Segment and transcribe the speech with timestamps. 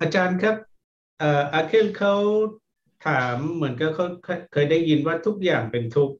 [0.00, 0.56] อาจารย์ครับ
[1.18, 2.14] เอ่ออาเคลเขา
[3.06, 4.06] ถามเหมือนกับเขา
[4.52, 6.16] เคยได้ยินว่าทุกอย่างเป็นทุกข์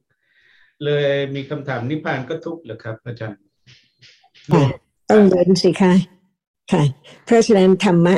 [0.85, 3.41] เลยมีคำถามนิพพานก็ทุกข์เหรอครับ อาจารย์
[4.53, 4.65] ค่ะ
[5.09, 5.93] ต้องเว้นสิคะ
[6.71, 6.83] ค่ะ
[7.25, 8.15] เพราะฉะนั้นธรรมะ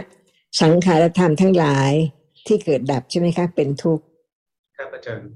[0.62, 1.92] สังขารธรรมทั้งหลาย
[2.48, 4.06] ที่เกิดดับใช่ไหมคะเป็นทุกข์
[4.78, 5.28] ครับอาจารย์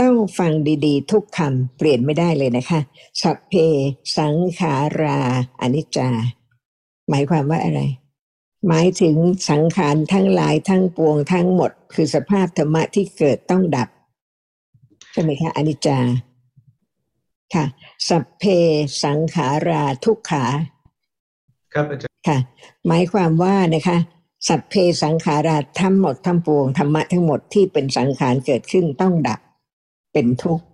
[0.00, 0.52] ต้องฟัง
[0.86, 2.80] ดีๆ ทุกคำเปลี่ยนไม่ได้เลยนะคะ
[3.22, 3.54] สัพเพ
[4.16, 5.18] สังขารา
[5.60, 6.08] อนิจจา
[7.08, 7.80] หมายความว่าอะไร
[8.68, 9.16] หมายถึง
[9.50, 13.88] สังขารทั้งหลายทั้งปวงทั้งหมด คือสภาพธรรมะที่เกิดต้องดับ
[15.12, 15.98] ใช่ไหมคะอนิจจา
[17.54, 17.64] ค่ะ
[18.08, 18.44] สัพเพ
[19.02, 20.44] สังขาราทุกขา
[21.72, 22.38] ครับอาจารย์ค่ะ
[22.86, 23.98] หมายความว่านะคะ
[24.48, 29.40] สัพเพสังขาราทั้งหมดทั้งปวงธรรมะทั้งหมดที่เป็นสังขารเกิดขึ้นต้องดับ
[30.12, 30.64] เป็นทุกข์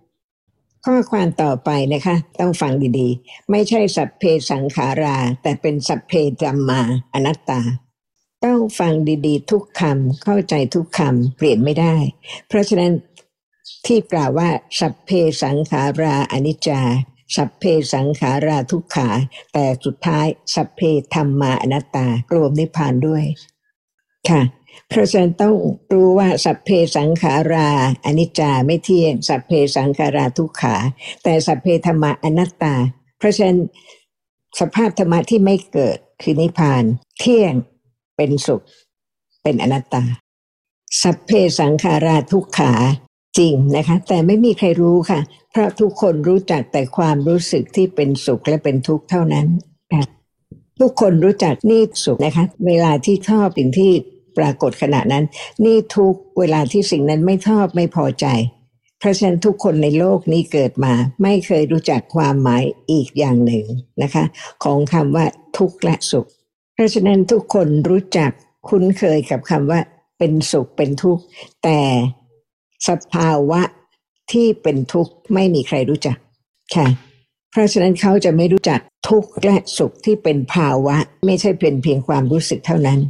[0.87, 6.13] ข้อความต่อไปนะคะ ต้องฟังดีๆ ไม่ใช่สัพเพสังขารา แต่เป็นสัพเพ
[6.43, 6.81] ธรรมา
[7.15, 7.61] อนัตตา
[8.45, 8.93] ต้องฟัง
[9.27, 11.97] ดีๆ ทุกคำเข้าใจทุกคำเปลี่ยนไม่ได้
[12.49, 12.93] เพราะฉะนั้น
[13.87, 14.49] ที่กล่าวว่า
[14.81, 15.11] สัพเพ
[15.43, 16.81] สังขาราอนิจจา
[17.37, 19.09] สัพเพสังขาราทุกขา
[19.53, 20.81] แต่สุดท้ายสัพเพ
[21.15, 23.25] ธรรมาอนัตตารวมนิพพานด้วย
[24.29, 24.41] ค่ะ
[24.89, 25.55] เพราะฉะนั้นต้อง
[25.93, 27.69] รู้ว่าสัพเพสังขารา
[28.05, 30.77] อนิจจาไม่เที่ยง สัพเพสังขาราทุกขา
[31.23, 32.75] แต่สัพเพธรรมาอนัตตา
[33.19, 33.59] เพราะฉะนั้น
[34.61, 36.85] สภาพธรรมะที่ไม่เกิดคือนิพพาน
[37.19, 37.55] เที่ยง
[38.17, 38.63] เป็นสุข
[39.43, 40.03] เป็นอนัตตา
[41.03, 42.73] สัพเพสังขาราทุกขา
[43.39, 49.47] จริงนะคะ แต่ไม่มีใครรู้ค่ะ เพราะทุกคนรู้จักแต่ความรู้สึกที่เป็นสุขและเป็นทุกข์เท่านั้น
[50.81, 53.93] ทุกคนรู้จักนี่สุขนะคะ เวลาที่ชอบสิ่งที่
[54.39, 55.25] ปรากฏขณะนั้น
[55.65, 58.27] นี่ทุกเวลาที่สิ่งนั้นไม่ชอบไม่พอใจ
[58.99, 60.93] เพราะฉะนั้นทุกคนในโลกนี้เกิดมา
[61.23, 63.65] ไม่เคยรู้จักความหมายอีกอย่างหนึ่ง
[64.03, 64.25] นะคะ
[64.65, 65.27] ของคำว่า
[65.59, 66.29] ทุกข์และสุข
[66.75, 68.31] เพราะฉะนั้นทุกคนรู้จัก
[68.69, 69.81] คุ้นเคยกับคำว่า
[70.19, 71.23] เป็นสุขเป็นทุกข์
[71.65, 71.81] แต่
[72.89, 73.61] สภาวะ
[74.33, 76.17] ที่เป็นทุกข์ไม่มีใครรู้จัก
[76.75, 76.87] ค่ะ
[77.51, 80.97] เพราะฉะนั้นเขาจะไม่รู้จักทุกข์และสุขที่เป็นภาวะ
[81.27, 83.01] ไม่ใช่เป็นเพียงความรู้สึกเท่านั้น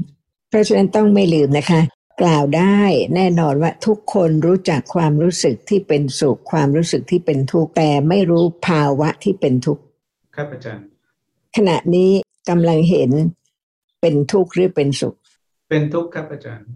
[0.51, 1.81] เพราะฉะนั้นต้องไม่ลืมนะคะ
[2.21, 2.81] กล่าวได้
[3.15, 9.83] แน่นอนว่าทุกคนรู้จักความรู้สึกที่เป็นสุขความรู้สึกที่เป็นทุกข์แต่ไม่รู้ภาวะที่เป็นทุกข์
[10.37, 10.85] ครับอาจารย์
[11.57, 12.11] ขณะนี้
[12.49, 13.11] กำลังเห็น
[14.01, 15.15] เป็นทุกข์หรือเป็นสุข
[15.69, 16.69] เป็นทุกข์ครับอาจารย์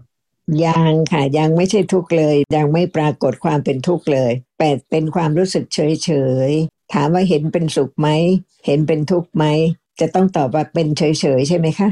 [0.65, 6.11] ยังค่ะยังไม่ใช่ทุกข์เลย ยังไม่ปรากฏความเป็นทุกข์เลยแต่เป็นความรู้สึกเฉยเฉ
[6.49, 8.09] ยๆถามว่าเห็นเป็นสุขไหม
[8.67, 9.45] เห็นเป็นทุกข์ไหม
[10.01, 11.89] จะต้องตอบว่าเป็นเฉยเฉยๆใช่ไหมคะ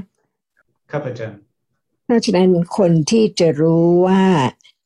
[0.91, 1.52] ครับอาจารย์เพ
[2.13, 4.23] ราะฉะนั้นคนที่จะรู้ว่า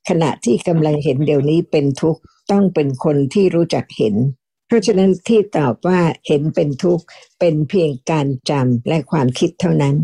[0.09, 2.21] ขณะที่กำลังเห็นเดี๋ยวนี้เป็นทุกข์
[2.51, 4.15] ต้องเป็นคนที่รู้จักเห็น
[4.67, 7.05] เพราะฉะนั้นที่ตอบว่าเห็นเป็นทุกข์
[7.41, 9.97] เป็นเพียงการจำและความคิดเท่านั้น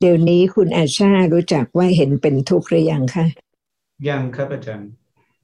[0.00, 3.26] เดี๋ยวนี้คุณอาชารู้จักว่าเห็นเป็นทุกข์หรือยังคะ
[4.08, 4.90] ยังครับอาจารย์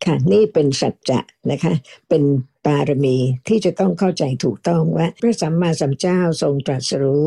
[0.05, 1.21] ค่ะนี่เป็นสัจจะ
[1.51, 1.75] นะคะ
[2.09, 2.23] เป็น
[2.65, 3.17] ปารมี
[3.49, 7.27] ที่จะต้องเข้าใจถูกต้องว่าพระสัมมาสัมพุทธเจ้าทรงตรัสรู้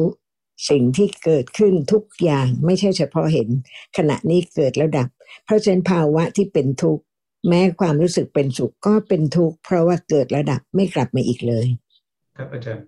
[0.70, 3.48] สิ่งที่เกิดขึ้นทุกอย่างไม่ใช่เฉพาะเห็น
[3.98, 5.10] ขณะนี้เกิดแล้วดับ
[5.46, 7.04] เพราะฉะนั้นภาวะที่เป็นทุกข์
[7.48, 11.68] แม้ความรู้สึกเป็นสุขก็เป็นทุกข์เพราะว่าเกิดแล้วดับไม่กลับมาอีกเลย
[12.38, 12.84] ครับอาจารย์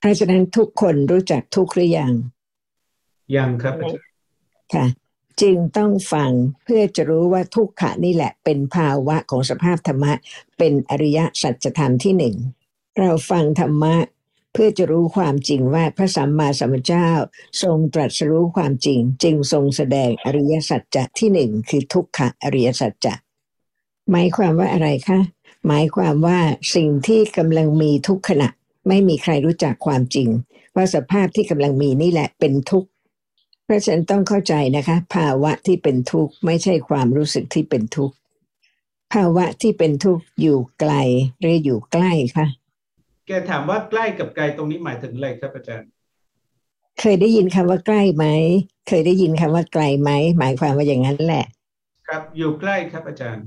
[0.00, 2.12] เพราะฉะนั้นทุกคนรู้จักทุกข์หรือยัง
[3.36, 4.04] ยังครับอาจารย์
[4.74, 4.86] ค่ะ
[5.42, 6.30] จึงต้องฟัง
[6.64, 10.12] เพื่อจะรู้ว่าทุกขะนี่แหละ เป็นภาวะของสภาพธรรมะ
[10.58, 12.34] เป็นอริยสัจธรรมที่หนึ่ง
[12.98, 13.94] เราฟังธรรมะ
[14.54, 17.08] เพื่อจะรู้ความจริงว่าพระสัมมาสัมพุทธเจ้า
[17.62, 23.14] ทรงตรัสรู้ความจริง จึงทรงแสดงอริยสัจจะที่หนึ่งคือทุกขะอริยสัจจะ
[24.10, 25.20] หมายความว่าอะไรคะ
[25.66, 26.38] หมายความว่า
[26.74, 28.48] สิ่งที่กำลังมีทุกขณะ
[28.88, 30.28] ไม่มีใครรู้จักความจริง
[30.76, 32.88] ว่าสภาพที่กำลังมีนี่แหละเป็นทุกข์
[33.64, 38.14] เพราะฉะนั้นต้องเข้าใจนะคะ ภาวะที่เป็นทุกข์ไม่ใช่ความรู้สึกที่เป็นทุกข์
[39.12, 40.92] ภาวะที่เป็นทุกข์อยู่ไกล
[41.40, 42.46] หรืออยู่ใกล้คะ
[43.26, 45.88] แกถามว่าใกล้กับไกลตรงนี้หมายถึงอะไรครับอาจารย์
[47.00, 48.26] เคยได้ยินคำว่าใกล้ไหม
[48.88, 51.44] เคยได้ยินคำว่าไกลไหม หมายความว่าอย่างนั้นแหละ
[52.08, 53.46] ครับอยู่ใกล้ครับอาจารย์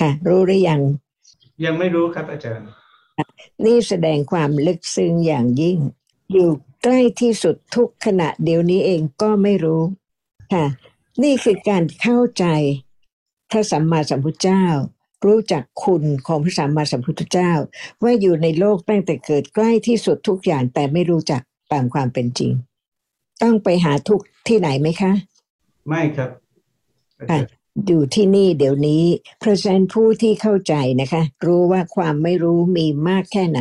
[0.00, 0.80] ค่ะ รู้หรือยัง
[1.64, 2.66] ยังไม่รู้ครับอาจารย์
[3.64, 5.78] นี่แสดงความลึกซึ้งอย่างยิ่ง
[6.32, 6.50] อยู่
[6.82, 9.82] ใกล้ที่สุดทุกขณะเดี๋ยวนี้เองก็ไม่รู้
[10.52, 10.66] ค่ะ
[11.22, 12.44] นี่คือการเข้าใจ
[13.50, 14.64] พระสัมมาสัมพุทธเจ้า
[15.24, 17.52] รู้จักคุณของพระสัมมาสัมพุทธเจ้า
[18.02, 21.42] ว่าอยู่ในโลกตั้งแต่เกิดใกล้ที่สุดทุกอย่างแต่ไม่รู้จัก
[21.72, 22.52] ตามความเป็นจริง
[23.42, 25.12] ต้องไปหาทุกข์ที่ไหนไหมคะ
[25.88, 26.30] ไม่ครับ
[27.18, 27.50] อาจารย์
[27.86, 29.04] อยู่ที่นี่เดี๋ยวนี้
[29.38, 33.60] เพราะฉะนั้นผู้ที่เข้าใจนะคะ รู้ว่าความไม่รู้มีมากแค่ไหน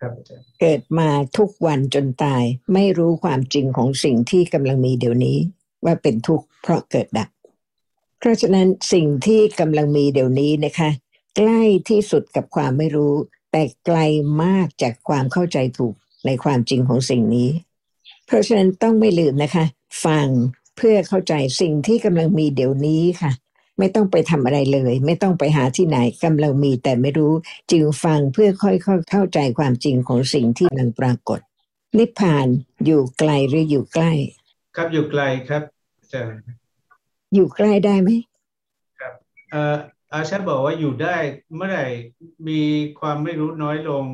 [0.00, 1.08] ครับครับอาจารย์เกิดมา
[1.38, 2.44] ทุกวันจนตาย
[2.74, 5.38] ไม่รู้ความจริงของสิ่งที่กำลังมีเดี๋ยวนี้
[5.84, 7.28] ว่าเป็นทุกข์เพราะเกิดดับ
[8.18, 10.90] เพราะฉะนั้นสิ่งที่กำลังมีเดี๋ยวนี้นะคะ
[11.36, 13.14] ใกล้ที่สุดกับความไม่รู้
[13.52, 13.98] แต่ไกล
[14.42, 15.94] มากจากความเข้าใจถูก
[16.26, 17.50] ในความจริงของสิ่งนี้
[18.26, 19.64] เพราะฉะนั้นต้องไม่ลืมนะคะ
[20.04, 20.28] ฟัง
[20.76, 23.32] เพื่อเข้าใจสิ่งที่กำลังมีเดี๋ยวนี้ค่ะ
[23.78, 27.32] ไม่ต้องไปทำอะไรเลย ไม่ต้องไปหาที่ไหนกำลังมีแต่ไม่รู้
[27.70, 31.40] จึงฟังเพื่อค่อยๆเข้าใจความจริงของสิ่งที่กำลังปรากฏ
[31.98, 32.46] นิพพาน
[32.84, 34.12] อยู่ไกลหรืออยู่ใกล้
[34.76, 35.62] ครับอยู่ไกลครับ
[36.00, 36.40] อาจารย์
[37.34, 38.10] อยู่ใกล้ได้ไหม
[39.50, 39.76] เอ่อ
[40.12, 41.16] อาชาบอกว่าอยู่ได้
[41.54, 41.86] เมื่อไหร่
[42.48, 42.60] มี
[43.00, 44.04] ความไม่รู้น้อยลง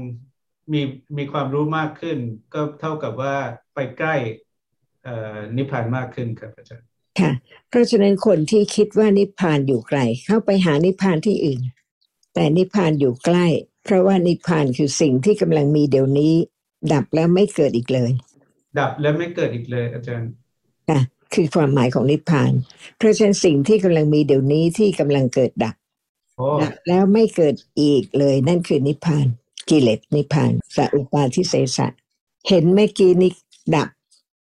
[0.73, 0.81] มี
[1.19, 2.19] มีความรู้มากขึ้น
[2.55, 3.35] ก็เท่ากับว่า
[3.75, 4.15] ไปใกล้
[5.05, 6.87] เอ่อนิพพานมากขึ้นครับอาจารย์
[7.21, 7.31] ค่ะ
[7.69, 11.61] เพราะฉะนั้นคนที่คิดว่านิพพานอยู่ไกล เข้าไปหานิพพานที่อื่น
[12.35, 13.47] แต่นิพพานอยู่ใกล้
[13.85, 16.35] เพราะว่านิพพานคือสิ่งที่กำลังมีเดี๋ยวนี้
[16.93, 18.11] ดับแล้วไม่เกิดอีกเลย
[18.79, 20.31] ดับแล้วไม่เกิดอีกเลย อาจารย์
[20.89, 21.01] ค่ะ
[21.35, 22.53] คือความหมายของนิพพาน
[22.97, 25.75] เพราะฉะนั้นสิ่งที่กำลังมีเดี๋ยวนี้ที่กำลังเกิดดับ
[26.37, 29.27] โอ้ดับแล้วไม่เกิดอีกเลยนั่นคือนิพพาน
[29.69, 31.89] กิเลสนิพพานสัอุปาทิเสสะ
[32.49, 33.33] เห็นเมื่อกี้นี้
[33.77, 33.89] ดับ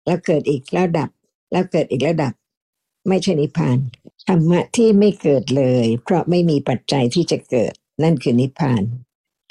[0.05, 1.09] แล้วเกิดอีกแล้วดับ
[1.51, 2.33] แล้วเกิดอีกแล้วดับ
[3.07, 3.77] ไม่ใช่นิพพาน
[4.27, 7.73] ธรรมะที่ไม่เกิดเลย เพราะไม่มีปัจจัยที่จะเกิด
[8.03, 8.81] นั่นคือนิพพาน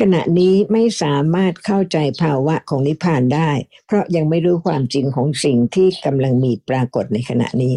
[0.00, 3.50] ขณะนี้ไม่สามารถเข้าใจภาวะของนิพพานได้
[3.86, 7.74] เพราะยังไม่รู้ความจริงของสิ่งที่กำลังมีปรากฏในขณะนี้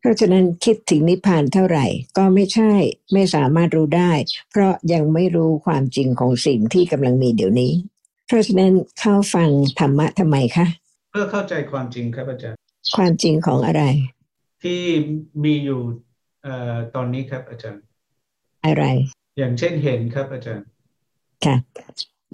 [0.00, 1.86] เพราะฉะนั้นคิดถึงนิพพานเท่าไหร่
[2.16, 2.72] ก็ไม่ใช่
[3.12, 4.12] ไม่สามารถรู้ได้
[4.50, 7.72] เพราะยังไม่รู้ความจริงของสิ่งที่กำลังมีเดี๋ยวนี้
[8.26, 10.66] เพราะฉะนั้นเข้าฟังธรรมะทำไมคะ
[11.10, 12.58] เพื่อเข้าใจความจริงครับอาจารย์
[12.96, 13.82] ความจริงของอะไร
[14.62, 14.80] ที่
[15.44, 15.80] มีอยู่
[16.42, 17.82] เอ่อตอนนี้ครับอาจารย์
[18.64, 18.84] อะไร
[19.38, 20.66] อย่างเช่นเห็นครับอาจารย์
[21.44, 21.56] ค่ะ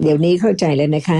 [0.01, 1.19] เดี๋ยวนี้เข้าใจแล้วนะคะ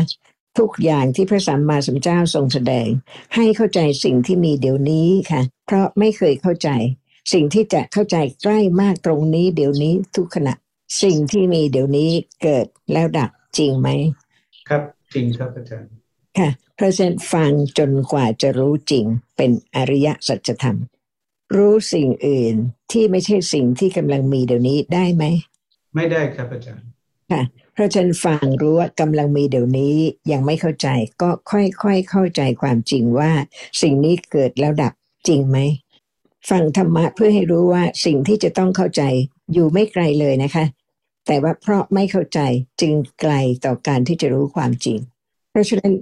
[0.60, 2.88] ทุกอย่างที่พระสัมมาสัมพุทธเจ้าทรงแสดง
[3.36, 6.70] ให้เข้าใจสิ่งที่มีเดี๋ยวนี้ค่ะ เพราะไม่เคยเข้าใจ
[7.34, 10.54] สิ่งที่จะเข้าใจใกล้มากตรงนี้ เดี๋ยวนี้ทุกขณะ
[11.04, 12.10] สิ่งที่มีเดี๋ยวนี้
[12.42, 13.90] เกิดแล้วดับจริงไหม
[14.70, 14.82] ครับ
[15.14, 15.92] จริงครับอาจารย์
[16.38, 19.06] ค่ะเพราะฉะนั้นฟังจนกว่าจะรู้จริง
[19.38, 20.78] เป็นอริยสัจธรรม
[21.56, 22.56] รู้สิ่งอื่น
[22.92, 25.24] ที่ไม่ใช่สิ่งที่กำลังมีเดี๋ยวนี้ได้ไหม
[25.96, 26.88] ไม่ได้ครับอาจารย์
[27.32, 29.96] ค่ะเพราะฉันฟังรู้ว่ากำลังมีเดี๋ยวนี้
[30.32, 30.88] ยังไม่เข้าใจ
[31.22, 31.60] ก็ค่
[31.90, 33.32] อยๆเข้าใจความจริงว่า
[33.82, 34.94] สิ่งนี้เกิดแล้วดับ
[35.28, 35.58] จริงไหม
[36.50, 39.04] ฟังธรรมะเพื่อให้รู้ว่าสิ่งที่จะต้องเข้าใจ
[39.54, 40.66] อยู่ไม่ไกลเลยนะคะ
[41.28, 42.40] แต่ว่าเพราะไม่เข้าใจ
[42.82, 43.34] จึงไกล
[43.66, 45.00] ต่อการที่จะรู้ความจริง
[45.52, 45.94] เพราะฉะนั้น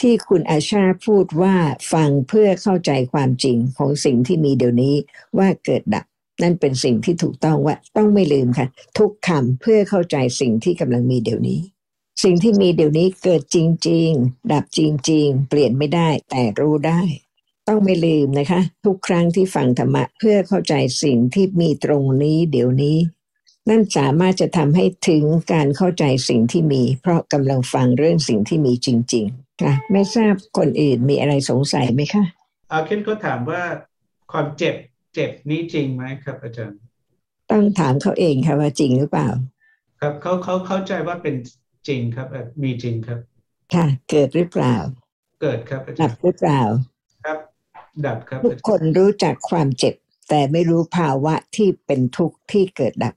[0.00, 1.54] ที่คุณอาชาพูดว่า
[1.92, 4.94] ฟังเพื่อเข้าใจความจริงของสิ่งที่มีเดี๋ยวนี้
[5.38, 6.04] ว่าเกิดดับ
[6.42, 8.66] นั่นเป็นสิ่งที่ถูกต้องว่าต้องไม่ลืมค่ะ
[8.98, 11.60] ทุกคำเพื่อเข้าใจสิ่งที่กำลังมีเดี๋ยวนี้
[12.22, 13.58] สิ่งที่มีเดี๋ยวนี้เกิดจ
[13.88, 14.80] ริง ๆ ดับจ
[15.10, 17.00] ริง ๆ เปลี่ยนไม่ได้แต่รู้ได้
[17.68, 22.98] ต้องไม่ลืมนะคะ ทุกครั้งที่ฟังธรรมะ เพื่อเข้าใจสิ่งที่มีตรงนี้เดี๋ยวนี้
[23.68, 32.24] นั่นสามารถจะทำให้ถึงการเข้าใจสิ่งที่มี เพราะกำลังฟังเรื่องสิ่งที่มีจริง ๆ ค่ะ ไม่ทราบคนอื่นมีอะไรสงสัยไหมคะ
[32.72, 33.62] อาเคนก็ถามว่า
[34.32, 34.74] ความเจ็บ
[35.14, 36.78] เจ็บนี้จริงไหมครับ อาจารย์
[37.50, 39.28] ต้องถามเขาเองค่ะว่าจริงหรือเปล่า
[40.00, 41.34] ครับเขาเขาเข้าใจว่าเป็น
[41.88, 43.18] จริงครับเอ่อมีจริงครับ
[43.74, 44.76] ค่ะ เกิดหรือเปล่า
[45.42, 46.60] เกิดครับอาดัจาบรย์หรือเปล่า
[47.24, 47.38] ครับ
[48.06, 49.94] ดับครับทุกคนรู้จักความเจ็บ
[50.28, 53.14] แต่ไม่รู้ภาวะที่เป็นทุกข์ที่เกิดดับ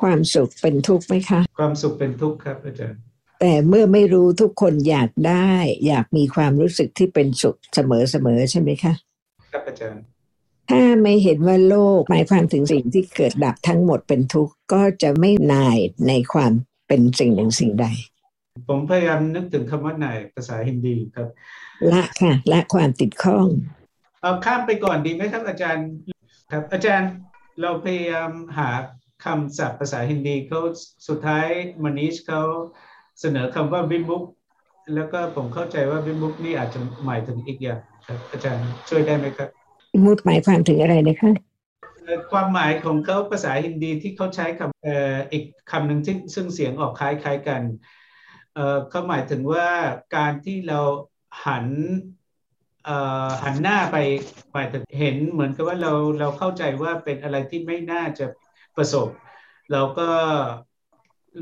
[0.00, 3.00] ความสุขเป็นทุกข์ไหมคะ ความสุขเป็นทุกข์ครับ อาจารย์
[3.40, 5.50] แต่เมื่อไม่รู้ทุกคนอยากได้
[5.86, 8.92] อยากมีความรู้สึกที่เป็นสุขเสมอๆใช่ไหมคะ
[9.52, 10.02] ครับอาจารย์
[10.70, 16.52] ถ้าไม่เห็นว่าโลกหมายความถึงสิ่งที่เกิดดับทั้งหมดเป็นทุกข์ก็จะไม่นายในความ
[16.88, 17.86] เป็นสิ่งหนึ่งสิ่งใด
[18.68, 21.28] ผมพยายามนึกถึงคำว่าไหนภาษาฮินดีครับ
[21.92, 23.46] ละค่ะละความติดข้อง
[24.22, 25.86] เอาข้ามไปก่อนดีไหมครับอาจารย์
[26.52, 27.10] ครับ อาจารย์
[27.60, 28.70] เราพยายามหา
[29.24, 30.60] คำศัพท์ภาษาฮินดีเขา
[31.08, 31.46] สุดท้าย
[31.82, 32.42] มานิชเขา
[33.20, 34.22] เสนอคำว่าวิมุก
[34.94, 39.48] แล้วก็ผมเข้าใจว่าวิมุกนี่อาจจะหมายถึงอีกอย่างครับอาจารย์ช่วยได้ไหมครับ
[40.04, 41.32] มุดหมายความถึงอะไรนะคะ
[42.04, 47.62] เอ่อความหมายของเขาภาษาฮินดีที่เขาใช้คำเอ่ออีกคำหนึ่งที่ซึ่งเสียงออกคล้ายๆกัน
[48.54, 49.66] เอ่อเขาหมายถึงว่า
[50.16, 50.80] การที่เรา
[51.46, 51.66] หัน
[52.84, 53.96] เอ่อหันหน้าไป
[54.52, 58.26] หมายถึงเห็นเหมือนกับว่าเราเราเข้าใจว่าเป็นอะไรที่ไม่น่าจะ
[58.76, 59.08] ประสบ
[59.72, 60.08] เราก็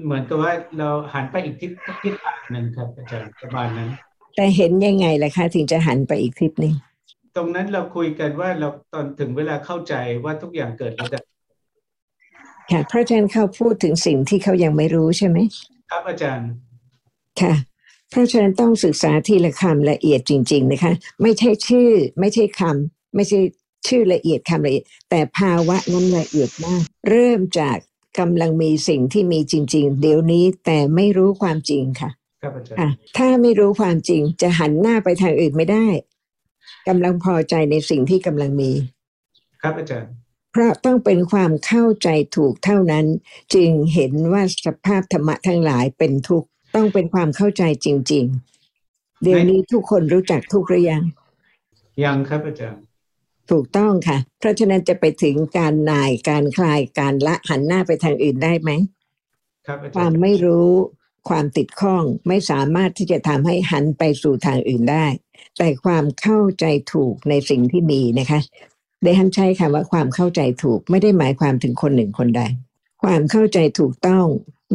[0.05, 1.71] เหมือนกับว่าเราหันไปอีกทิศ
[2.03, 3.91] ทิศทางหนึ่งครับอาจารย์ประมาณนั้น
[4.37, 6.75] แต่เห็นยังไงล่ะคะถึงจะหันไปอีกทิศหนึ่ง
[7.39, 11.25] ตรงนั้นเราคุยกันว่าเราตอนถึงเวลาเข้าใจว่าทุกอย่างเกิดแล้วดับ
[12.71, 15.39] ค่ะเพราะฉะนั้นเขาพูดถึงสิ่งที่เขายังไม่รู้ใช่ไหม
[15.91, 16.51] ครับอาจารย์
[17.41, 17.55] ค่ะ
[18.11, 20.93] เพราะฉะนั้นต้องศึกษาทีละคำละเอียดจริง ๆ นะคะ
[21.23, 21.91] ไม่ใช่ชื่อ
[22.21, 23.39] ไม่ใช่คำไม่ใช่
[23.89, 27.77] ชื่อละเอียดคำละเอียด แต่ภาวะนั้นละเอียดมาก เริ่มจาก
[28.19, 32.11] กำลังมีสิ่งที่มีจริง ๆ เดี๋ยวนี้แต่ไม่รู้ความจริงค่ะ
[32.43, 35.87] ครับอาจารย์ค่ะถ้าไม่รู้ความจริงจะหันหน้าไปทางอื่นไม่ได้
[36.89, 38.73] กำลังพอใจในสิ่งที่กำลังมี
[39.63, 40.13] ครับอาจารย์
[40.53, 43.07] เพราะต้องเป็นความเข้าใจถูกเท่านั้น
[43.55, 48.25] จึงเห็นว่าสภาพธรรมะทั้งหลายเป็นทุกข์ต้องเป็นความเข้าใจจริง
[48.75, 51.05] ๆ เดี๋ยวนี้ทุกคนรู้จักทุกข์หรือยัง
[52.05, 52.83] ยังครับอาจารย์
[53.51, 58.71] ถูกต้องค่ะ เพราะฉะนั้นจะไปถึงการนายการคลายการละหันหน้าไปทางอื่นได้ไหม
[59.67, 60.71] ครับอาคจาวารมย์ไม่รู้
[61.29, 65.07] ความติดข้องไม่สามารถที่จะทำให้หันไปสู่ทางอื่นได้
[65.59, 68.41] แต่ความเข้าใจถูกในสิ่งที่มีนะคะ
[69.03, 72.43] เดฮันใช้คำว่าความเข้าใจถูกไม่ได้หมายความถึงคนหนึ่งคนใด
[73.03, 74.27] ความเข้าใจถูกต้อง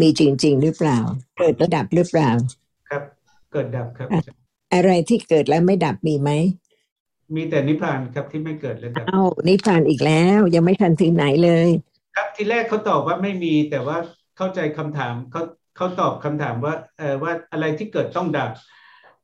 [0.02, 1.00] มีจริง ๆ หรือเปล่า
[1.38, 2.30] เกิดระดับหรือเปล่า
[2.90, 3.04] ครับ
[3.52, 4.40] เกิดดับครับอาจารย์
[4.74, 6.32] อะไรที่เกิดแล้วไม่ดับมีไหม
[7.36, 11.70] มีแต่นิพพานครับที่ไม่เกิดและดับเอ้านิพพานอีกแล้ว ยังไม่ทันถึงไหนเลย
[12.16, 13.98] ครับที่แรกเขาตอบว่าไม่มีแต่ว่า
[14.38, 15.42] เข้าใจคำถามเขา
[15.76, 18.52] เขาตอบคำถามว่าเออว่าอะไรที่เกิดต้องดับ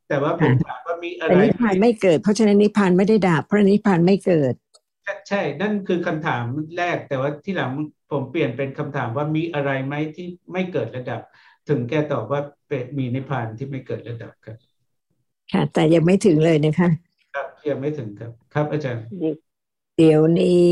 [0.08, 4.54] แต่ว่าผมถามว่า มีอะแต่ไรนิพพานไม่เกิด เพราะฉะนั้นนิพพานไม่ได้ดับเพราะนิพพานไม่เกิด
[5.04, 6.44] ใช่ใช่นั่นคือคำถาม
[6.78, 7.72] แรกแต่ว่าที่หลัง
[8.12, 11.22] ผมเปลี่ยนเป็นคำถามว่ามีอะไรไหมที่ไม่เกิดระดับ
[11.70, 14.58] ถึงแกตอบว่าเป็นมีนิพพานที่ไม่เกิดระดับครับ
[15.52, 16.90] ค่ะ แต่ยังไม่ถึงเลยนะคะ
[17.36, 19.04] ครับยังไม่ถึงครับ ครับ อาจารย์
[19.98, 20.70] เดี๋ยวนี้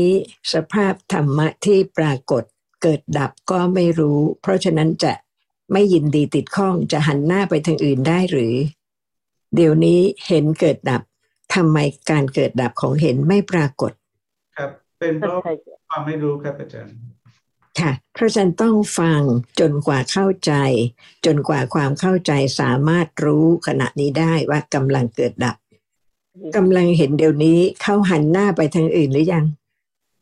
[0.54, 2.44] สภาพธรรมะที่ปรากฏ
[2.82, 5.12] เกิดดับก็ไม่รู้ เพราะฉะนั้นจะ
[5.72, 8.54] ไม่ยินดีติดข้องจะหันหน้าไปทางอื่นได้หรือ
[9.54, 11.02] เดี๋ยวนี้เห็นเกิดดับ
[11.54, 11.78] ทำไม
[12.10, 13.92] การเกิดดับของเห็นไม่ปรากฏ
[14.56, 15.38] ครับ เป็นเพราะ
[15.88, 16.94] ความไม่รู้ครับอาจารย์
[17.80, 19.22] ค่ะเพราะฉะนั้นต้องฟัง
[19.60, 20.52] จนกว่าเข้าใจ
[21.26, 25.56] จนกว่าความเข้าใจสามารถรู้ขณะนี้ได้ว่ากำลังเกิดดับ
[26.56, 29.44] กำลังเห็นเดี๋ยวนี้เขาหันหน้าไปทางอื่นหรือยัง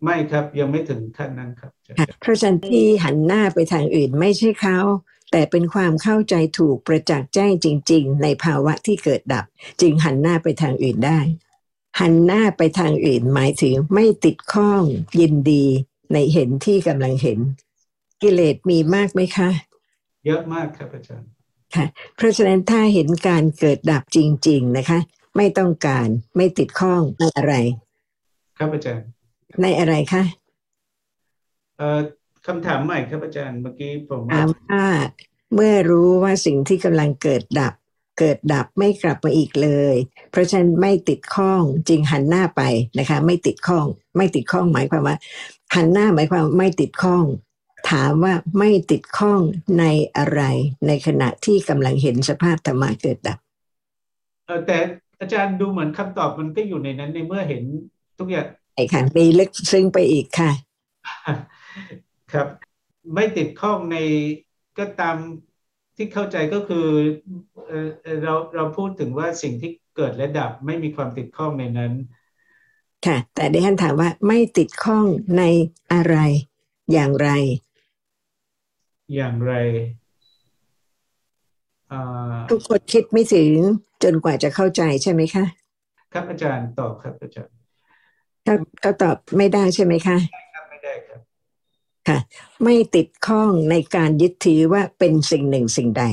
[0.05, 4.79] ไม่ครับยังไม่ถึงขั้นนั้นครับอาจารย์ค่ะเพราะฉะนั้นที่หันหน้าไปทางอื่นไม่ใช่เขา
[5.37, 9.45] แต่เป็นความเข้าใจถูกประจักษ์แจ้งจริง ๆ ในภาวะที่เกิดดับ
[9.81, 11.21] จึงหันหน้าไปทางอื่นได้
[12.01, 14.83] หันหน้าไปทางอื่นหมายถึงไม่ติดข้อง
[15.21, 15.65] ยินดี
[16.13, 17.39] ในเห็นที่กำลังเห็น
[18.23, 19.51] กิเลสมีมากไหมคะ
[20.27, 21.29] เยอะมากครับอาจารย์
[21.75, 24.99] ค่ะ เพราะฉะนั้นถ้าเห็นการเกิดดับจริง ๆนะคะ
[25.37, 27.55] ไม่ต้องการไม่ติดข้องในอะไร
[28.59, 29.07] ครับอาจารย์
[29.63, 30.23] ในอะไรคะ
[31.79, 32.01] เอ่อ
[32.47, 34.87] คำถามใหม่ครับอาจารย์เมื่อกี้ผมถามว่า
[35.55, 37.75] เมื่อรู้ว่าสิ่งที่กำลังเกิดดับ
[38.19, 39.97] เกิดดับไม่กลับมาอีกเลย
[40.31, 42.63] เพราะฉะนั้นไม่ติดข้องจึงหันหน้าไป
[42.99, 43.87] นะคะ ไม่ติดข้อง
[44.17, 45.17] ไม่ติดข้องหมายความว่า
[45.75, 47.25] หันหน้าหมายความว่าไม่ติดข้อง
[47.91, 49.41] ถามว่าไม่ติดข้อง
[49.79, 49.85] ใน
[50.17, 50.43] อะไร
[50.87, 53.39] ในขณะที่กำลังเห็นสภาพธรรมะเกิดดับ
[54.47, 54.79] เออแต่
[55.21, 57.63] อาจารย์ดูเหมือนคำตอบมันก็อยู่ในนั้นในเมื่อเห็น
[58.19, 60.51] ทุกอย่างไอ้ค่ะมีลึกซึ้งไปอีกค่ะ
[62.33, 62.49] ครับ
[63.15, 63.97] ไม่ติดข้องใน
[64.79, 65.17] ก็ตาม
[65.97, 66.87] ที่เข้าใจก็คือ
[67.67, 71.93] เออเอ่อเราเราพูดถึงว่าสิ่งที่เกิดและดับไม่มีความติดข้องในนั้น
[73.07, 75.05] ค่ะ แต่ดิฉันถามว่าไม่ติดข้อง
[75.39, 75.43] ใน
[75.93, 76.17] อะไร
[76.93, 77.29] อย่างไร
[79.15, 79.53] อย่างไร
[81.93, 82.01] อ่า
[82.51, 83.51] ทุกคนคิดไม่ถึง
[84.03, 85.45] จนกว่าจะเข้าใจใช่ไหมคะ
[86.13, 87.55] ครับอาจารย์ตอบครับอาจารย์
[88.47, 90.17] ถ้าเขาตอบไม่ได้ใช่ไหมคะ
[90.55, 91.21] ครับไม่ได้ครับ
[92.09, 92.19] ค่ะ
[92.63, 96.05] ไม่ติดข้องในการยึดถือว่าเป็นสิ่งหนึ่งสิ่งใด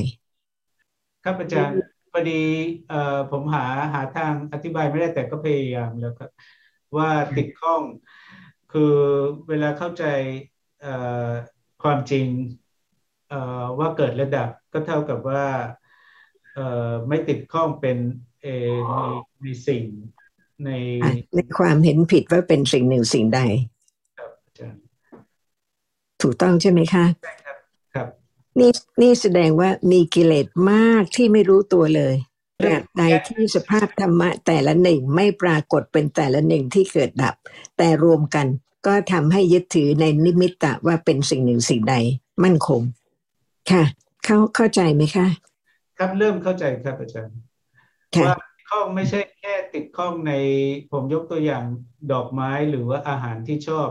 [1.24, 1.80] ครับอาจารย์
[2.12, 2.42] พอดี
[2.88, 6.30] เอ่อผมหาหาทางอธิบายไม่ได้แต่ก็พยายามแล้วครับ
[6.96, 7.82] ว่าติดข้อง
[8.72, 8.94] คือ
[9.48, 10.04] เวลาเข้าใจ
[10.82, 10.94] เอ่
[11.26, 11.28] อ
[11.82, 12.26] ความจริง
[13.28, 15.44] เอ่อว่าเกิดระดับก็เท่ากับว่า
[16.54, 17.98] เอ่อไม่ติดข้องเป็น
[18.42, 19.06] เออใน
[19.42, 19.84] ในสิ่ง
[20.64, 20.70] ใน
[21.34, 23.40] ในความเห็นผิดว่าเป็นสิ่งหนึ่งสิ่งใด
[24.18, 24.82] ครับอาจารย์
[26.24, 27.04] ถูกต้องใช่ไหมคะ
[27.94, 28.08] ครับ
[28.58, 28.70] นี่
[29.02, 32.14] นี่แสดงว่ามีกิเลสมากที่ไม่รู้ตัวเลย
[32.62, 37.34] ตราบใดที่สภาพธรรมะแต่ละหนึ่งไม่ปรากฏเป็นแต่ละหนึ่งที่เกิดดับ
[37.76, 38.46] แต่รวมกัน
[38.86, 41.94] ก็ทำให้ยึดถือในนิมิตตะว่าเป็นสิ่งหนึ่งสิ่งใด
[42.44, 42.82] มั่นคง
[43.70, 43.84] ค่ะ
[44.24, 45.26] เข้าเข้าใจไหมคะ
[45.98, 47.36] ครับเริ่มเข้าใจครับอาจารย์
[48.16, 48.36] ค่ะว่า
[48.70, 50.32] ข้องไม่ใช่แค่ติดข้องใน
[50.92, 51.64] ผมยกตัวอย่าง
[52.12, 53.88] ดอกไม้หรือว่าอาหารที่ชอบ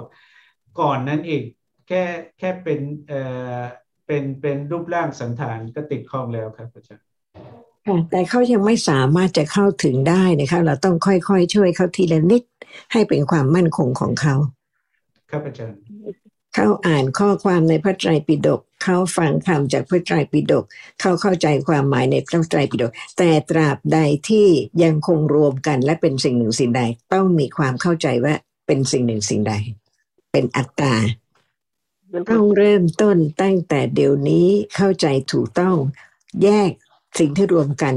[0.79, 1.43] ก่อนนั้นอีก
[1.87, 2.03] แค่
[2.39, 3.21] แค่เป็นเอ่
[3.57, 3.61] อ
[4.07, 7.05] เป็นเป็นรูปร่างสันฐานก็ติดข้องแล้วครับอาจารย์
[7.87, 12.43] ค่ะแต่เขายังไม่สามารถจะเข้าถึงได้นะคะเราต้องค่อยๆ ช่วยเขาทีละนิด
[12.91, 14.35] ให้เป็นความมั่นคงของเขา
[15.29, 15.79] ครับอาจารย์
[16.55, 20.65] เขาอ่านข้อความในพระไตรปิฎกเขาฟังคำจากพระไตรปิฎก
[21.01, 23.99] เขาเข้าใจความหมายในพระไตรปิฎกแต่ตราบใด
[24.29, 24.47] ที่
[24.83, 26.81] ยังคงรวมกันและเป็นสิ่งหนึ่งสิ่งใด
[27.13, 28.33] ต้องมีความเข้าใจว่า
[28.67, 29.53] เป็นสิ่งหนึ่งสิ่งใด
[30.31, 30.93] เป็นอัตตา
[32.31, 35.75] ต้องเริ่มต้นตั้งแต่เดี๋ยวนี้เข้าใจถูกต้อง
[36.43, 36.69] แยก
[37.19, 37.95] สิ่งที่รวมกัน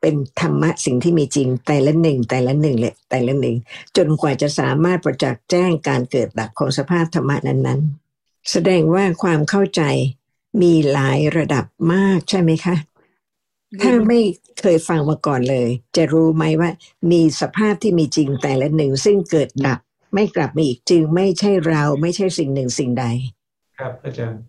[0.00, 3.56] เป็นธรรมะสิ่งที่มีจริงแต่ละหนึ่งแต่ละหนึ่งเลยแต่ละหนึ่ง
[3.96, 9.82] จนกว่าจะสามารถประจักษ์แจ้งการเกิดดับของสภาพธรรมะนั้นๆ แสดงว่าความเข้าใจ
[10.62, 12.76] มีหลายระดับมากใช่ไหมคะ
[13.82, 14.20] ถ้าไม่
[14.60, 16.70] เคยฟังมาก่อนเลย จะรู้ไหมว่า
[17.10, 19.78] มีสภาพที่มีจริงแต่ละหนึ่งซึ่งเกิดดับ
[20.14, 23.06] ไม่กลับมาอีกจึงไม่ใช่เราไม่ใช่สิ่งหนึ่งสิ่งใด
[23.78, 24.42] ครับอาจารย์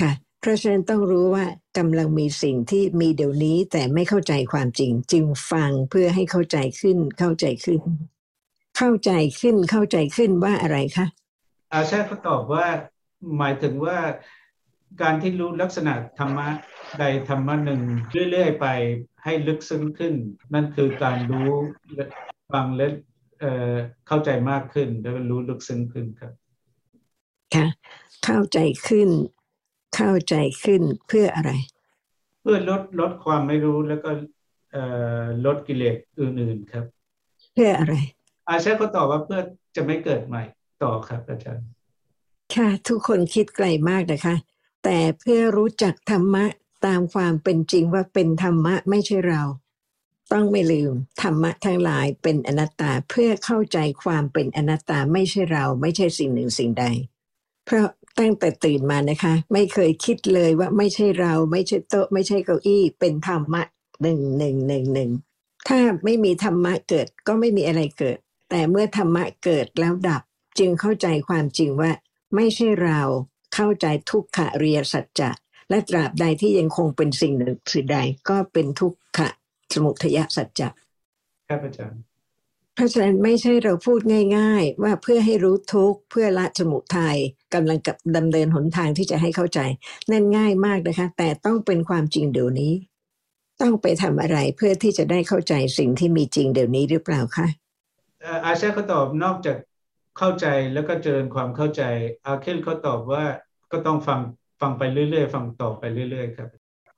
[0.00, 1.44] ค่ะเพราะฉะนั้นต้องรู้ว่า
[1.78, 7.80] กำลังมีสิ่งที่มีเดี๋ยวนี้แต่ไม่เข้าใจความจริง จึงฟังเพื่อให้เข้าใจขึ้นเข้าใจขึ้น
[8.78, 11.06] เข้าใจขึ้นเข้าใจขึ้นว่าอะไรคะ
[11.72, 12.66] อาชาเขาตอบว่า
[13.38, 13.98] หมายถึงว่า
[15.02, 16.48] การที่รู้ลักษณะธรรมะ
[16.98, 17.80] ใดธรรมะหนึ่ง
[18.30, 18.66] เรื่อยๆไป
[19.24, 20.14] ให้ลึกซึ้งขึ้น
[20.54, 21.50] นั่นคือการรู้
[22.52, 22.86] ฟังและ
[24.06, 26.32] เข้าใจมากขึ้นแล้วรู้ลึกซึ้งขึ้นครับ
[27.54, 27.66] ค่ะ
[28.24, 29.08] เข้าใจขึ้น
[29.96, 31.50] เข้าใจขึ้นเพื่ออะไร
[32.42, 34.10] เพื่อลดลดความไม่รู้แล้วก็
[35.46, 36.84] ลดกิเลสอื่นๆครับ
[37.54, 37.94] เพื่ออะไร
[38.48, 39.40] อาชาก็ตอบว่าเพื่อ
[39.76, 40.42] จะไม่เกิดใหม่
[40.82, 41.66] ต่อครับอาจารย์
[42.54, 44.34] ค่ะ ทุกคนคิดไกลมากนะคะ
[44.84, 46.44] แต่เพื่อรู้จักธรรมะ
[46.86, 49.42] ตามความเป็นจริงว่าเป็นธรรมะไม่ใช่เรา
[50.32, 56.84] ต้องไม่ลืม ธรรมะทั้งหลายเป็นอนัตตาเพื่อเข้าใจความเป็นอนัตตาไม่ใช่เราไม่ใช่สิ่งหนึ่งสิ่งใด
[57.66, 63.62] เพราะตั้งแต่ตื่นมานะคะ ไม่เคยคิดเลยว่าไม่ใช่เราไม่ใช่โต๊ะ ไม่ใช่เก้าอี้ เป็นธรรมะ
[64.02, 65.10] หนึ่งหนึ่งหนึ่งหนึ่ง
[65.68, 68.18] ถ้าไม่มีธรรมะเกิดก็ไม่มีอะไรเกิด
[68.50, 70.22] แต่เมื่อธรรมะเกิดแล้วดับ
[70.58, 71.90] จึงเข้าใจความจริงว่า
[72.34, 73.00] ไม่ใช่เรา
[73.54, 75.30] เข้าใจทุกขะเรียสัจจะ
[75.70, 79.28] และตราบใดที่ยังคงเป็นสิ่งหนึ่งสิ่งใดก็เป็นทุกขะ
[79.74, 80.68] สมุทยสัจจะ
[81.48, 82.10] ครับอาจารย์
[82.80, 84.00] ราะฉะนั้นไม่ใช่เราพูด
[84.36, 87.16] ง่าย ๆ ว่าเพื่อให้รู้ทุกเพื่อละสมุทัย
[87.54, 89.60] กำลังกับดำเนินหนทางที่จะให้เข้าใจ
[90.10, 92.72] นั่นง่ายมากนะคะ แต่ต้องเป็นความจริงเดี๋ยวนี้
[93.60, 97.46] ต้องไปทำอะไรเพื่อที่จะได้เข้าใจสิ่งที่มีจริงเดี๋ยวนี้หรือเปล่าคะ
[98.44, 99.56] อาเช่เขาตอบนอกจาก
[100.18, 101.82] เข้าใจแล้วก็เจริญความเข้าใจ
[102.26, 103.24] อาเคลเขาตอบว่า
[103.72, 104.20] ก็ต้องฟัง
[104.60, 106.48] ฟังไปเรื่อยๆ ฟังต่อไปเรื่อย ๆ ครับ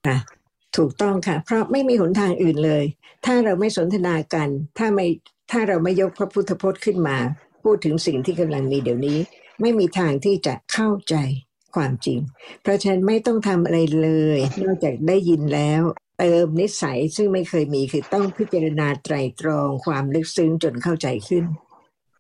[0.07, 0.41] ค่ะ
[0.77, 2.85] ถูกต้องค่ะ เพราะไม่มีหนทางอื่นเลย
[3.27, 5.07] ถ้าเราไม่สนทนากัน ถ้าไม่
[5.51, 7.17] ถ้าเราไม่ยกพระพุทธพจน์ขึ้นมา
[7.63, 9.19] พูดถึงสิ่งที่กำลังมีเดี๋ยวนี้
[9.61, 11.17] ไม่มีทางที่จะเข้าใจ
[11.75, 12.19] ความจริง
[12.63, 15.83] เพราะฉะนั้นไม่ต้องทำอะไรเลย นอกจากได้ยินแล้ว
[16.19, 21.45] เติมนิสัยซึ่งไม่เคยมีคือต้องพิจารณาไตรตรองความลึกซึ้งจนเข้าใจขึ้น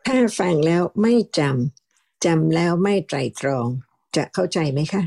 [0.06, 3.66] ถ้าฟังแล้วไม่จำจำแล้วไม่ไตรตรอง
[4.16, 5.02] จะเข้าใจไหมคะ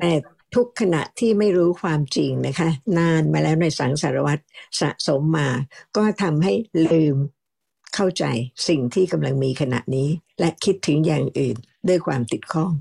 [0.00, 0.12] แต่
[0.54, 4.42] ทุกขณะที่ไม่รู้ความจริงนะคะ นานมาแล้วในสังสารวัตร
[4.80, 5.48] สะสมมา
[5.96, 6.52] ก็ทำให้
[6.92, 7.16] ลืม
[7.94, 8.24] เข้าใจ
[8.68, 10.08] สิ่งที่กำลังมีขณะนี้
[10.40, 11.56] และคิดถึงอย่างอื่น
[11.88, 12.72] ด้วยความติดข้อง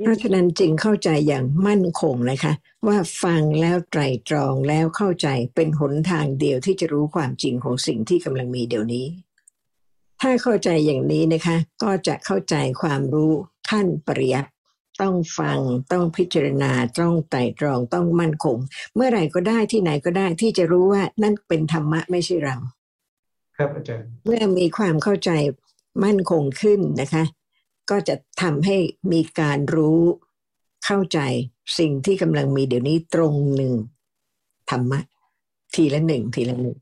[0.00, 2.52] เพราะฉะนั้นจึงเข้าใจอย่างมั่นคงนะคะ
[2.86, 9.06] ว่าฟังแล้วไตรตรองแล้วเข้าใจเป็นหนทางเดียวที่จะรู้ความจริงของสิ่งที่กำลังมีเดี๋ยวนี้
[10.20, 13.32] ถ้าเข้าใจอย่างนี้นะคะ ก็จะเข้าใจความรู้
[13.70, 14.50] ขั้นปริยัติ
[15.00, 15.58] ต้องฟัง
[15.92, 18.56] ต้องพิจารณาต้องไตรตรองต้องมั่นคง
[18.94, 22.56] เมื่อไหร่ก็ได้ที่ไหนก็ได้ที่จะรู้ว่านั่นเป็นธรรมะไม่ใช่เรา
[23.56, 25.30] ครับอาจารย์ เมื่อมีความเข้าใจ
[26.04, 27.24] มั่นคงขึ้นนะคะ
[27.90, 28.76] ก็จะทำให้
[29.12, 30.02] มีการรู้
[30.84, 31.20] เข้าใจ
[31.78, 33.74] สิ่งที่กำลังมีเดี๋ยวนี้ตรงหนึ่ง
[34.70, 35.00] ธรรมะ
[35.74, 36.76] ทีละหนึ่งทีละหนึ่ง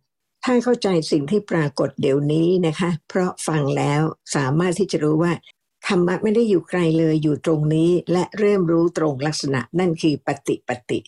[0.44, 4.02] ถ้าเข้าใจสิ่งที่ปรากฏเดี๋ยวนี้นะคะ เพราะฟังแล้ว
[4.36, 5.32] สามารถที่จะรู้ว่า
[5.88, 10.98] ธรรมะไม่ได้อยู่ไกลเลยอยู่ตรงนี้และเริ่มรู้ตรงลักษณะนั่นคือปฏิปฏิ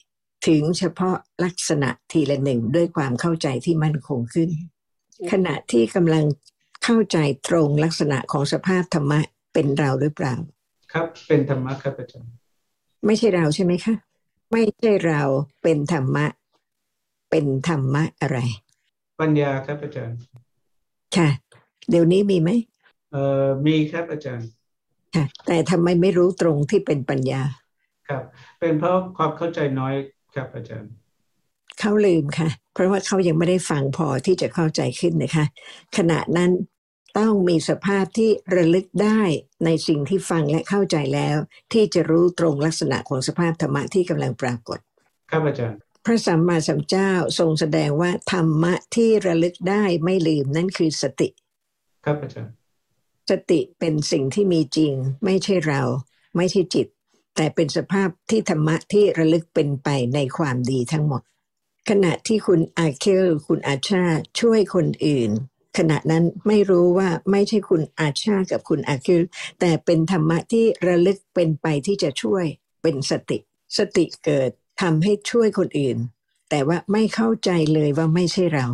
[0.47, 4.51] ถึงเฉพาะลักษณะทีละหนึ่งด้วยความเข้าใจที่มั่นคงขึ้น
[5.33, 6.25] ขณะที่กำลัง
[6.85, 9.21] เข้าใจตรงลักษณะของสภาพธรรมะ
[9.53, 10.35] เป็นเราหรือเปล่า
[10.93, 12.33] ครับเป็นธรรมะครับอาจารย์
[13.07, 13.95] ไม่ใช่เราใช่ไหมคะ
[14.53, 15.23] ไม่ใช่เรา
[15.63, 16.27] เป็นธรรมะ
[17.31, 18.39] เป็นธรรมะอะไร
[19.21, 20.19] ปัญญาครับอาจารย์
[21.17, 21.29] ค่ะ
[21.91, 22.51] เดี๋ยวนี้มีไหม
[23.13, 24.49] เอ่อมีครับอาจารย์
[25.15, 27.43] ค่ะแต่ทำไมไม่รู้ตรงที่เป็นปัญญา
[28.09, 28.23] ครับ
[28.61, 29.95] เป็นเพราะความเข้าใจน้อย
[30.35, 30.93] ครับอาจารย์
[31.81, 35.45] เขาลืมค่ะ เพราะว่าเขายังไม่ได้ฟังพอที่จะเข้าใจขึ้นนะคะ
[35.97, 36.51] ขณะนั้น
[37.19, 39.21] ต้องมีสภาพที่ระลึกได้
[39.65, 41.37] ในสิ่งที่ฟังและเข้าใจแล้ว
[41.73, 44.79] ที่จะรู้ตรงลักษณะของสภาพธรรมะที่กำลังปรากฏ
[45.31, 51.29] ครับอาจารย์ พระสัมมาสัมพุทธเจ้าทรงแสดงว่าธรรมะที่ระลึกได้ไม่ลืมนั่นคือสติ
[52.05, 52.53] ครับอาจารย์
[53.31, 54.93] สติเป็นสิ่งที่มีจริง
[55.25, 55.83] ไม่ใช่เรา
[56.37, 56.87] ไม่ใช่จิต
[57.37, 61.23] แต่เป็นสภาพที่ธรรมะที่ระลึกเป็นไปในความดีทั้งหมด
[61.89, 64.05] ขณะที่คุณอาเคลคุณอาชา
[64.41, 65.31] ช่วยคนอื่น
[65.79, 69.23] ขณะนั้นไม่รู้ว่าไม่ใช่คุณอาชากับคุณอาเคล
[69.61, 72.45] แต่เป็นธรรมะที่ระลึกเป็นไปที่จะช่วย
[72.83, 73.39] เป็นสติ
[73.79, 75.99] สติเกิดทำให้ช่วยคนอื่น
[76.51, 78.67] แต่ว่าไม่เข้าใจเลยว่าไม่ใช่เรา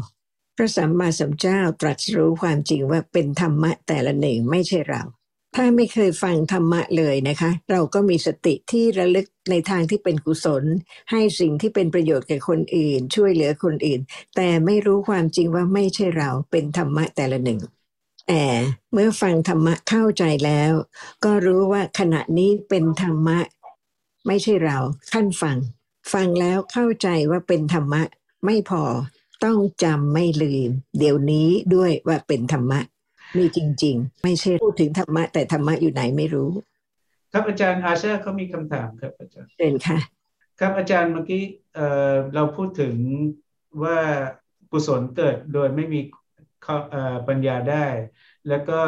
[0.61, 5.03] ระสัมมาสัมพุทธเจ้าตรัสรู้ความจริงว่าเป็นธรรมะแต่ละหนึ่งไม่ใช่เรา
[5.57, 10.65] ถ้าไม่เคยฟังธรรมะเลยนะคะ เราก็มีสติที่ระลึกในทางที่เป็นกุศล
[11.11, 14.01] ให้สิ่งที่เป็นประโยชน์แก่คนอื่น ช่วยเหลือคนอื่น
[14.37, 17.61] แต่ไม่รู้ความจริงว่าไม่ใช่เราเป็นธรรมะแต่ละหนึ่ง
[18.29, 18.45] แต่
[18.93, 20.73] เมื่อฟังธรรมะเข้าใจแล้ว
[21.25, 23.39] ก็รู้ว่าขณะนี้เป็นธรรมะ
[24.27, 24.79] ไม่ใช่เรา
[25.13, 25.57] ขั้นฟัง
[26.13, 28.03] ฟังแล้วเข้าใจว่าเป็นธรรมะ
[28.45, 28.83] ไม่พอ
[29.45, 32.81] ต้องจำไม่ลืม เดี๋ยวนี้ด้วยว่าเป็นธรรมะ
[33.37, 36.51] มีจริง ๆ ไม่ใช่พูดถึงธรรมะ แต่ธรรมะอยู่ไหนไม่รู้
[37.33, 39.99] ครับอาจารย์อาชาเขามีคำถามครับอาจารย์เชิญค่ะ
[40.61, 41.43] ครับอาจารย์เมื่อกี้
[41.75, 42.95] เอ่อเราพูดถึง
[43.83, 43.99] ว่า
[44.73, 46.01] กุศลเกิดโดยไม่มี
[46.63, 47.87] เข้าเอ่อปัญญาได้
[48.49, 48.81] แล้วก็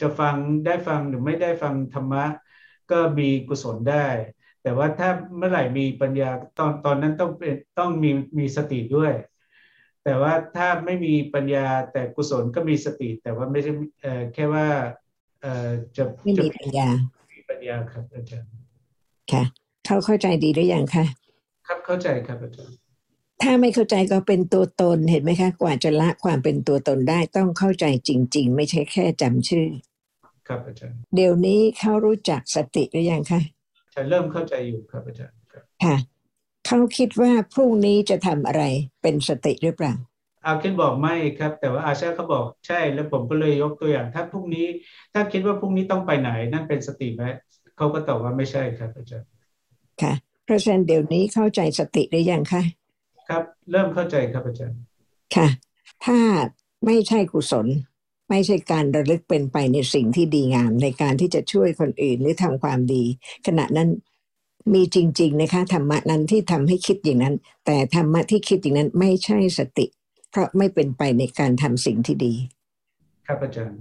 [0.00, 0.34] จะฟัง
[0.66, 2.24] ได้ฟังหรือไม่ได้ฟังธรรมะ
[2.90, 4.06] ก็มีกุศลได้
[4.62, 9.12] แต่ว่าถ้าเมื่อไหร่มีปัญญาตอนตอนนั้นต้องเป็นต้องมีมีสติด้วย
[10.04, 14.66] แต่ว่าถ้าไม่มีปัญญาแต่กุศลก็มีสติ แต่ว่าไม่ใช่เอ่อแค่ว่า
[15.42, 16.88] เอ่อจะไม่จะมีปัญญา
[17.34, 18.50] มีปัญญาครับอาจารย์
[19.32, 19.42] ค่ะ
[19.86, 21.04] เขาเข้าใจดีหรือยังคะ
[21.66, 22.76] ครับเข้าใจครับอาจารย์
[23.42, 29.66] ถ้าไม่เข้าใจก็เป็นตัวตนเห็นไหมคะ กว่าจะละความเป็นตัวตนได้ต้องเข้าใจจริง ๆ ไม่ใช่แค่จำชื่อ
[30.48, 33.40] ครับอาจารย์เดี๋ยวนี้เขารู้จักสติหรือยังคะ
[33.94, 35.96] ฉันเริ่มเข้าใจอยู่ครับอาจารย์ครับค่ะ
[36.70, 38.62] เขาคิดว่าพรุ่งนี้จะทำอะไร
[39.02, 39.94] เป็นสติหรือเปล่า
[40.44, 44.66] อาคิดบอกไม่ครับ แต่ว่าอาชาเขาบอกใช่ แล้วผมก็เลยยกตัวอย่าง ถ้าพรุ่งนี้
[45.14, 47.24] ถ้าคิดว่าพรุ่งนี้ต้องไปไหน นั่นเป็นสติไหม
[47.76, 49.28] เขาก็ตอบว่าไม่ใช่ครับอาจารย์
[50.02, 50.12] ค่ะ
[50.44, 52.62] เพราะฉะนั้นเดี๋ยวนี้เข้าใจสติหรือยังคะ
[53.28, 54.78] ครับ เริ่มเข้าใจครับอาจารย์
[55.36, 55.48] ค่ะ
[56.04, 56.18] ถ้า
[56.86, 57.66] ไม่ใช่กุศล
[58.30, 63.04] ไม่ใช่การระลึกเป็นไปในสิ่งที่ดีงามในการที่จะช่วยคนอื่นหรือทำความดี
[63.46, 63.88] ขณะนั้น
[64.74, 67.34] มีจริง ๆ นะคะธรรมะนั้นที่ทำให้คิดอย่างนั้น
[67.66, 69.86] แต่ธรรมะที่คิดอย่างนั้นไม่ใช่สติ
[70.30, 72.34] เพราะไม่เป็นไปในการทำสิ่งที่ดี
[73.26, 73.78] ครับอาจารย์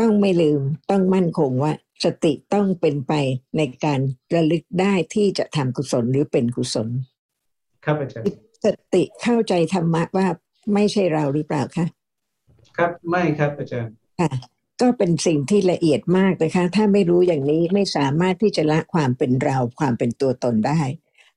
[0.00, 1.72] ต้องไม่ลืมต้องมั่นคงว่า
[2.04, 3.12] สติต้องเป็นไป
[3.56, 4.00] ในการ
[4.34, 6.88] ระลึกได้ที่จะทำกุศลหรือเป็นกุศล
[7.84, 8.26] ครับอาจารย์
[8.64, 10.26] สติเข้าใจธรรมะว่า
[10.74, 11.86] ไม่ใช่เราหรือเปล่าคะ
[12.76, 14.30] ครับไม่ครับอาจารย์ค่ะ
[14.80, 20.80] ก็เป็นสิ่งที่ละเอียดมากนะคะ ถ้าไม่รู้อย่างนี้ไม่สามารถที่จะละความเป็นเราความเป็นตัวตนได้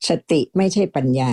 [0.10, 1.32] สติไม่ใช่ปัญญา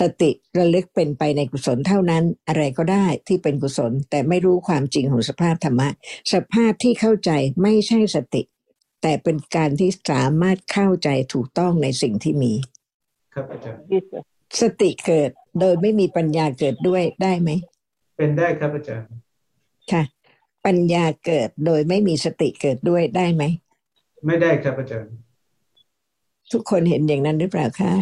[0.00, 5.88] สติระลึกเป็นไปในกุศลเท่านั้น อะไรก็ได้ที่เป็นกุศล แต่ไม่รู้ความจริงของสภาพธรรมะ
[6.32, 7.30] สภาพที่เข้าใจ
[7.62, 8.42] ไม่ใช่สติ
[9.02, 12.52] แต่เป็นการที่สามารถเข้าใจถูกต้องในสิ่งที่มี
[13.34, 13.80] ครับอาจารย์
[14.60, 17.50] สติเกิดโดยไม่มีปัญญาเกิดด้วยได้ไหม
[18.16, 19.08] เป็นได้ครับอาจารย์
[19.92, 20.02] ค่ะ
[20.66, 23.42] ปัญญาเกิดโดยไม่มีสติเกิดด้วยได้ไหม
[24.26, 25.12] ไม่ได้ครับอาจารย์
[26.52, 27.92] ทุกคนเห็นอย่างนั้นหรือเปล่าคะ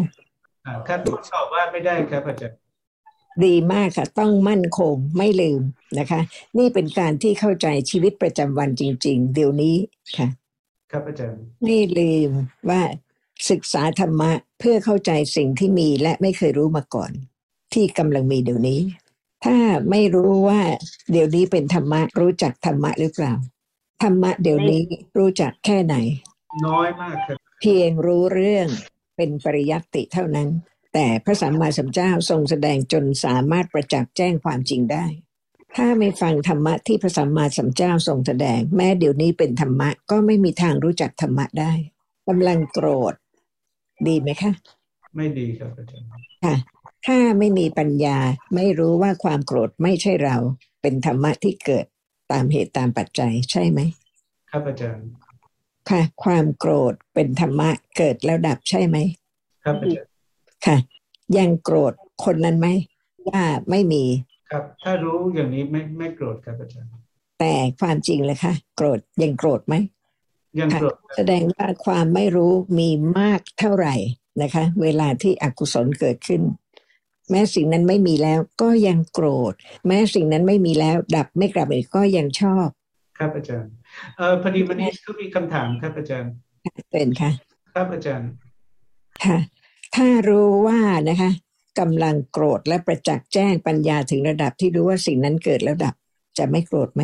[0.67, 0.99] อ่าครับ
[1.33, 2.57] ตอบว่าไม่ได้ครับอาจารย์
[3.45, 5.63] ดีมากค่ะ ต้องมั่นคงไม่ลืม
[5.99, 6.21] นะคะ
[6.59, 9.77] นี่เป็นการที่เข้าใจชีวิตประจำวันจริง ๆ เดี๋ยวนี้
[10.17, 10.29] ค่ะ
[10.91, 12.31] ครับอาจารย์ไม่ลืม
[12.71, 12.83] ว่า
[13.51, 17.13] ศึกษาธรรมะเพื่อเข้าใจสิ่งที่มีและไม่เคยรู้มาก่อน
[17.75, 18.81] ที่กำลังมีเดี๋ยวนี้
[19.45, 19.57] ถ้า
[19.91, 20.61] ไม่รู้ว่า
[21.11, 23.35] เดี๋ยวนี้เป็นธรรมะรู้จักธรรมะหรือเปล่า
[24.03, 24.83] ธรรมะเดี๋ยวนี้
[25.19, 25.97] รู้จักแค่ไหน
[26.67, 28.67] น้อยมากครับเพียงรู้เรื่อง
[29.17, 30.49] เป็นปริยัติเท่านั้น
[30.95, 35.07] แต่พระสัมมาสัมพุทธเจ้าทรงแสดงจนสามารถประจักษ์แจ้งความจริงได้
[35.77, 41.73] ถ้าไม่ฟังธรรมะที่พระสัมมาสัมพุทธเจ้าทรงแสดง แม้เดี๋ยวนี้เป็นธรรมะก็ไม่มีทางรู้จักธรรมะได้
[42.29, 43.15] กำลังโกรธ
[44.07, 44.53] ดีไหมคะ
[45.17, 46.07] ไม่ดีครับอาจารย์
[46.45, 46.55] ค่ะ
[47.07, 48.19] ถ้าไม่มีปัญญา
[48.55, 50.37] ไม่รู้ว่าความโกรธไม่ใช่เรา
[50.83, 51.87] เป็นธรรมะที่เกิด
[52.33, 53.81] ตามเหตุตามปัจจัยใช่ไหม
[54.51, 55.07] ครับอาจารย์
[55.91, 58.97] ค่ะ ความโกรธเป็นธรรมะเกิดแล้วดับใช่ไหม
[59.65, 60.11] ครับอาจารย์
[60.67, 60.77] ค่ะ
[61.39, 61.93] ยังโกรธ
[62.25, 62.69] คนนั้นไหม
[63.29, 64.05] ว่าไม่มี
[64.51, 66.91] ครับ ถ้ารู้อย่างนี้ไม่ไม่โกรธครับอาจารย์
[67.41, 69.75] แต่ความจริงเลยค่ะ โกรธยังโกรธไหม
[70.59, 72.89] ยังค่ะโกรธแสดงว่าความไม่รู้มี
[73.19, 73.95] มากเท่าไหร่
[74.43, 76.43] นะคะ เวลาที่อกุศลเกิดขึ้น
[77.31, 79.55] แม้สิ่งนั้นไม่มีแล้วก็ยังโกรธ
[79.87, 82.69] แม้สิ่งนั้นไม่มีแล้วดับไม่กลับอีกก็ยังชอบ
[83.19, 83.73] ครับอาจารย์
[84.17, 86.33] เอ่อพอดีวันนี้ก็มีคำถามครับอาจารย์
[86.93, 87.31] เป็นค่ะ
[87.75, 88.31] ครับอาจารย์
[89.25, 89.39] ค่ะ
[89.97, 91.31] ถ้ารู้ว่านะคะ
[91.81, 95.95] กำลังโกรธและประจักษ์แจ้งปัญญาถึงระดับที่รู้ว่าสิ่งนั้นเกิดแล้วดับ
[96.39, 97.03] จะไม่โกรธไหม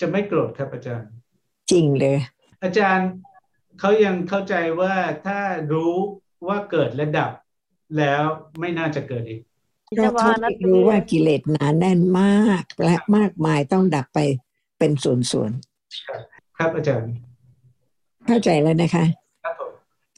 [0.00, 1.08] จะไม่โกรธครับอาจารย์
[1.70, 2.18] จริงเลย
[2.62, 3.08] อาจารย์
[3.80, 4.94] เขายังเข้าใจว่า
[5.26, 5.40] ถ้า
[5.72, 5.94] รู้
[6.48, 7.32] ว่าเกิดและดับ
[7.98, 8.22] แล้ว
[8.60, 9.40] ไม่น่าจะเกิดอีก
[9.96, 14.18] เพราะเขาไม่รู้ว่ากิเลสหนาแน่นมาก และมากมายต้องดับไป
[14.78, 15.50] เป็นส่วน
[16.58, 19.04] ครับอาจารย์ๆเข้าใจแล้วนะคะ
[19.44, 19.70] ครับผม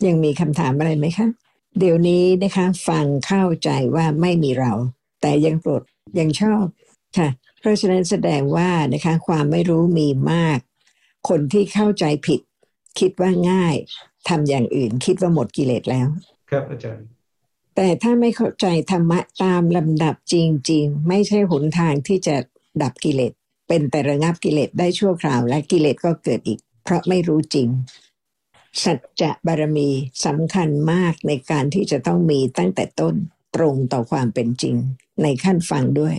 [0.06, 1.26] ยังมีคำถามอะไรไหมคะ
[1.78, 4.72] เดี๋ยวนี้นะคะ ฟังเข้าใจว่าไม่มีเรา
[5.20, 5.82] แต่ยังโปรด
[6.18, 6.64] ยังชอบ
[7.18, 7.28] ค่ะ
[7.60, 10.58] เพราะฉะนั้นแสดงว่านะคะ ความไม่รู้มีมาก
[11.28, 12.40] คนที่เข้าใจผิด
[13.00, 13.74] คิดว่าง่าย
[14.28, 16.08] ทำอย่างอื่นคิดว่าหมดกิเลสแล้ว
[16.50, 17.06] ครับอาจารย์
[17.76, 20.34] แต่ถ้าไม่เข้าใจธรรมะตามลำดับจ
[20.70, 22.36] ริง ๆ ไม่ใช่หนทางที่จะ
[22.82, 23.32] ดับกิเลส
[23.68, 27.68] เป็นแต่ระงับกิเลสได้ชั่วคราว และกิเลสก็เกิดอีก เพราะไม่รู้จริง
[28.84, 29.88] สัจจะบารมี
[30.24, 33.14] สำคัญมากในการที่จะต้องมีตั้งแต่ต้น
[33.56, 34.76] ตรงต่อความเป็นจริง
[35.22, 36.16] ในขั้นฟังด้วย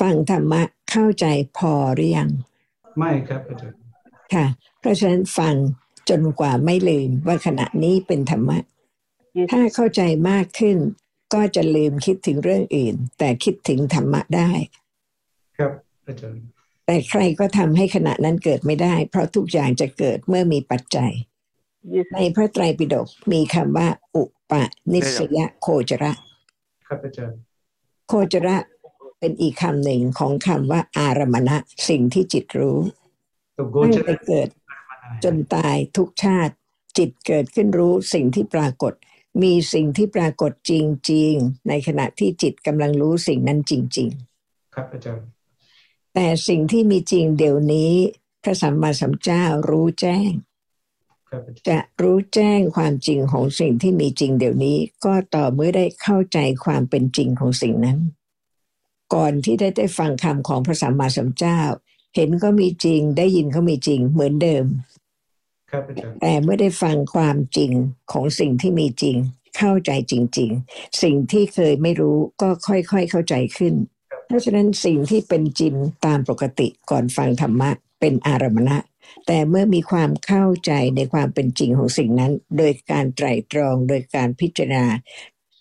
[0.00, 2.30] ฟังธรรมะเข้าใจพอหรือยัง
[2.98, 3.78] ไม่ครับอาจารย์
[4.34, 4.46] ค่ะ
[4.80, 5.54] เพราะฉะนั้นฟัง
[6.10, 8.58] จนกว่าไม่ลืมว่าขณะนี้เป็นธรรมะ
[9.52, 10.78] ถ้าเข้าใจมากขึ้น
[11.34, 14.50] ก็จะลืมคิดถึงเรื่องอื่น แต่คิดถึงธรรมะได้
[15.58, 15.72] ครับ
[16.06, 16.42] อาจารย์
[16.86, 21.12] แต่ใครก็ทำให้ขณะนั้นเกิดไม่ได้ เพราะทุกอย่างจะเกิดเมื่อมีปัจจัย
[22.14, 24.52] ในพระไตรปิฎกมีคำว่า อุป
[24.92, 26.12] นิสยโคจระ
[26.86, 27.38] ครับอาจารย์
[28.08, 28.56] โคจระ
[29.18, 31.56] เป็นอีกคำหนึ่งของคำว่า อารมณะ
[31.88, 32.78] สิ่งที่จิตรู้
[33.56, 34.48] ตัวโกตั้งจะแต่เกิด
[35.24, 36.54] จนตายทุกชาติ
[36.98, 38.92] จิตเกิดขึ้นรู้สิ่งที่ปรากฏ
[39.42, 40.72] มีสิ่งที่ปรากฏจ
[41.12, 44.10] ริง ๆ ในขณะที่จิตกำลังรู้สิ่งนั้นจริง
[44.74, 47.92] ครับอาจารย์ๆแต่สิ่งที่มีจริงเดี๋ยวนี้
[48.42, 50.30] พระสัมมาสัมพุทธเจ้ารู้แจ้ง
[51.28, 57.98] ครับอาจารย์จะรู้แจ้งความจริงของสิ่งที่มีจริงเดี๋ยวนี้ ก็ต่อเมื่อได้เข้าใจความเป็นจริงของสิ่งนั้น
[59.14, 61.60] ก่อนที่ได้ได้ฟังคำของพระสัมมาสัมพุทธเจ้า
[62.14, 64.64] เห็นก็มีจริงได้ยินก็มีจริงเหมือนเดิม
[66.22, 67.72] แต่เมื่อได้ฟังความจริง
[68.12, 69.16] ของสิ่งที่มีจริง
[69.58, 73.74] เข้าใจจริง ๆ สิ่งที่เคยไม่รู้ก็ค่อยๆเข้าใจขึ้น
[74.26, 75.74] เพราะฉะนั้นสิ่งที่เป็นจริง
[76.06, 78.76] ตามปกติก่อนฟังธรรมะเป็นอารมณะ
[79.26, 84.84] แต่เมื่อมีความเข้าใจในความเป็นจริงของสิ่งนั้น โดยการไตร่ตรอง โดยการพิจารณา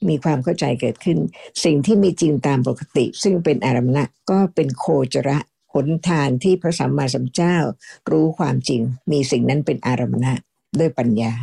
[0.10, 1.18] มีความเข้าใจเกิดขึ้น
[1.64, 5.38] สิ่งที่มีจริงตามปกติ ซึ่งเป็นอารมณะก็เป็นโคจระ
[5.76, 7.58] หนทางที่พระสัมมาสัมพุทธเจ้า
[8.12, 10.34] รู้ความจริง มีสิ่งนั้นเป็นอารมณะ
[10.80, 11.34] ด้วยปัญญา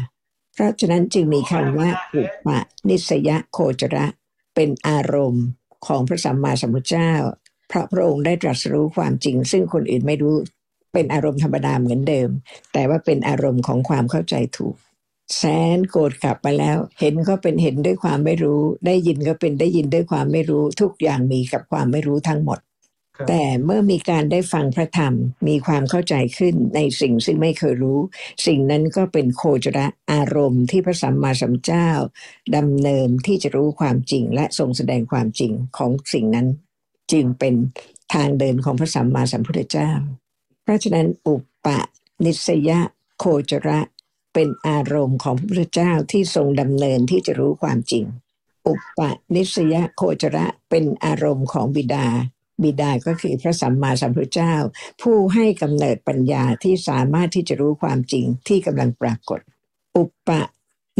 [0.55, 2.49] เพราะฉะนั้นจึงมีคำว่าอุป
[2.88, 4.07] นิสยโคจระ
[4.55, 5.45] เป็นอารมณ์
[5.87, 7.12] ของพระสัมมาสัมพุทธเจ้า
[7.68, 10.37] เพราะพระองค์ได้ตรัสรู้ความจริง ซึ่งคนอื่นไม่รู้
[10.92, 12.31] เป็นอารมณ์ธรรมดาเหมือนเดิม
[12.73, 14.75] แต่ว่าเป็นอารมณ์ของความเข้าใจถูก
[15.37, 15.42] แส
[15.77, 22.59] นโกรธกลับมาแล้ว เห็นก็เป็นเห็นด้วยความไม่รู้ ได้ยินก็เป็นได้ยินด้วยความไม่รู้ ทุกอย่างมีกับความไม่รู้ทั้งหมด
[23.29, 25.14] แต่เมื่อมีการได้ฟังพระธรรม
[25.48, 27.98] มีความเข้าใจขึ้นในสิ่งซึ่งไม่เคยรู้
[28.46, 31.88] สิ่งนั้นก็เป็นโคจระอารมณ์ที่พระสัมมาสัมพุทธเจ้า
[32.57, 36.46] ดำเนินที่จะรู้ความจริงและทรงแสดงความจริงของสิ่งนั้น
[37.12, 37.55] จึงเป็น
[38.14, 39.90] ทางเดินของพระสัมมาสัมพุทธเจ้า
[40.62, 41.79] เพราะฉะนั้นอุปปะ
[42.25, 42.70] นิสย
[43.18, 43.81] โคจระ
[44.35, 48.05] เป็นอารมณ์ของพระพุทธเจ้าที่ทรงดำเนินที่จะรู้ความจริง
[48.66, 49.01] อุป
[49.35, 52.07] นิสยโคจระเป็นอารมณ์ของบิดา
[52.64, 54.55] บิดาก็คือพระสัมมาสัมพุทธเจ้า
[55.03, 59.40] ผู้ให้กำเนิดปัญญาที่สามารถที่จะรู้ความจริงที่กำลังปรากฏ
[59.96, 60.31] อุป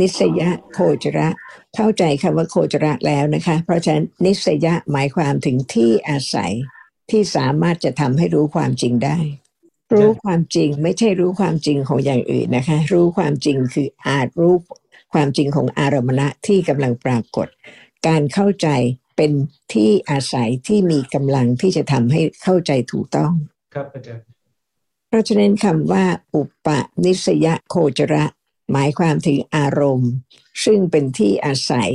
[0.01, 0.41] นิสย
[0.73, 1.29] โคจระ
[1.75, 6.53] เข้าใจคำว่าโคจระแล้วนะคะ เพราะฉะนั้นนิสยะหมายความถึงที่อาศัย
[7.11, 9.19] ที่สามารถจะทำให้รู้ความจริงได้
[9.95, 14.55] รู้ความจริงไม่ใช่รู้ความจริงของอย่างอื่นนะคะ รู้ความจริงคืออาจรู้
[15.13, 17.49] ความจริงของอารมณะที่กำลังปรากฏ
[18.07, 18.69] การเข้าใจ
[19.17, 19.33] เป็น
[19.73, 23.33] ที่อาศัยที่มีกำลังที่จะทำให้เข้าใจถูกต้อง
[23.75, 24.25] ครับอาจารย์
[25.09, 26.69] เพราะฉะนั้นคำว่าอุป
[27.05, 28.25] นิสยโคจระ
[28.73, 30.13] หมายความถึงอารมณ์
[30.65, 31.91] ซึ่งเป็นที่อาศัย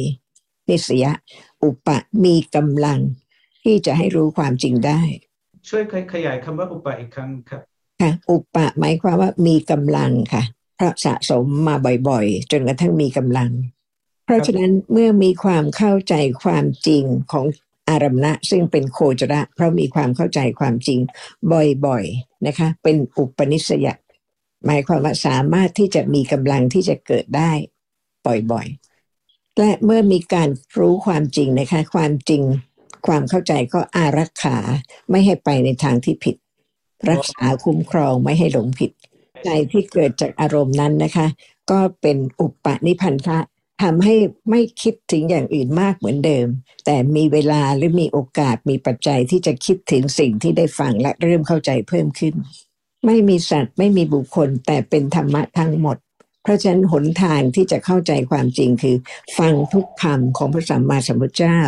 [0.69, 1.11] นิสยะ
[1.63, 2.99] อุปะมีกำลัง
[3.63, 5.01] ที่จะให้รู้ความจริงได้
[5.69, 7.61] ช่วยขยายคำว่าอุปะอีกครั้งครับ
[8.01, 10.43] ค่ะอุปะหมายความว่ามีกำลังค่ะ
[10.75, 11.75] เพราะสะสมมา
[12.09, 13.49] บ่อยๆ จนกระทั่งมีกำลัง
[14.27, 16.13] เพราะฉะนั้นเมื่อมีความเข้าใจ
[16.43, 17.45] ความจริงของ
[17.89, 20.99] อารมณะซึ่งเป็นโคจระ เพราะมีความเข้าใจความจริง
[21.85, 23.87] บ่อยๆนะคะ เป็นอุปนิสย
[24.65, 27.51] หมายความว่าสามารถที่จะมีกำลังที่จะเกิดได้
[28.51, 32.41] บ่อยๆ และเมื่อมีการรู้ความจริงนะคะ ความจริง
[33.07, 34.57] ความเข้าใจก็อารักขา
[35.09, 36.35] ไม่ให้ไปในทางที่ผิด
[37.09, 38.91] รักษาคุ้มครองไม่ให้หลงผิด
[39.43, 41.27] ใจที่เกิดจากอารมณ์นั้นนะคะ
[41.71, 43.39] ก็เป็นอุปนิพันธะ
[43.83, 44.15] ทำให้
[44.49, 46.47] ไม่คิดถึงอย่างอื่นมากเหมือนเดิม
[46.85, 52.35] แต่มีเวลาหรือมีโอกาสมีปัจจัยที่จะคิดถึงสิ่งที่ได้ฟังและเริ่มเข้าใจเพิ่มขึ้น
[53.05, 55.97] ไม่มีสัตว์ไม่มีบุคคลแต่เป็นธรรมะทั้งหมด
[56.43, 58.97] เพราะฉะนั้นหนทางที่จะเข้าใจความจริงคือ
[59.37, 61.59] ฟังทุกคำของพระสัมมาสัมพุทธเจ้า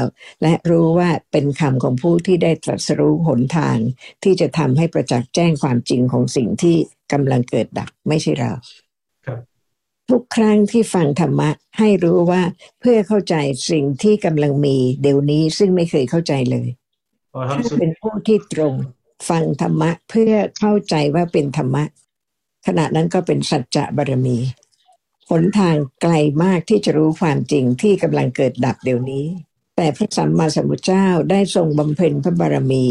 [0.42, 3.78] และรู้ว่าเป็นคำของผู้ที่ได้ตรัสรู้หนทาง
[4.24, 6.76] ที่จะทำให้ประจักษ์แจ้งความจริงของสิ่งที่
[7.12, 8.52] กำลังเกิดดับไม่ใช่เรา
[10.10, 12.42] ทุกครั้งที่ฟังธรรมะให้รู้ว่า
[12.80, 13.36] เพื่อเข้าใจ
[13.70, 16.68] สิ่งที่กำลังมีเดี๋ยวนี้ซึ่งไม่เคยเข้าใจเลย
[17.34, 18.74] พอถ้าทำสุดเป็นผู้ที่ตรง
[19.30, 21.84] ฟังธรรมะเพื่อเข้าใจว่าเป็นธรรมะ
[22.68, 24.38] ขณะนั้นก็เป็นสัจจะบารมี
[25.30, 29.26] หนทางไกลมากที่จะรู้ความจริงที่กำลังเกิดดับเดี๋ยวนี้
[29.76, 32.86] แต่พระสัมมาสัมพุทธเจ้าได้ทรงบำเพ็ญพระบารมี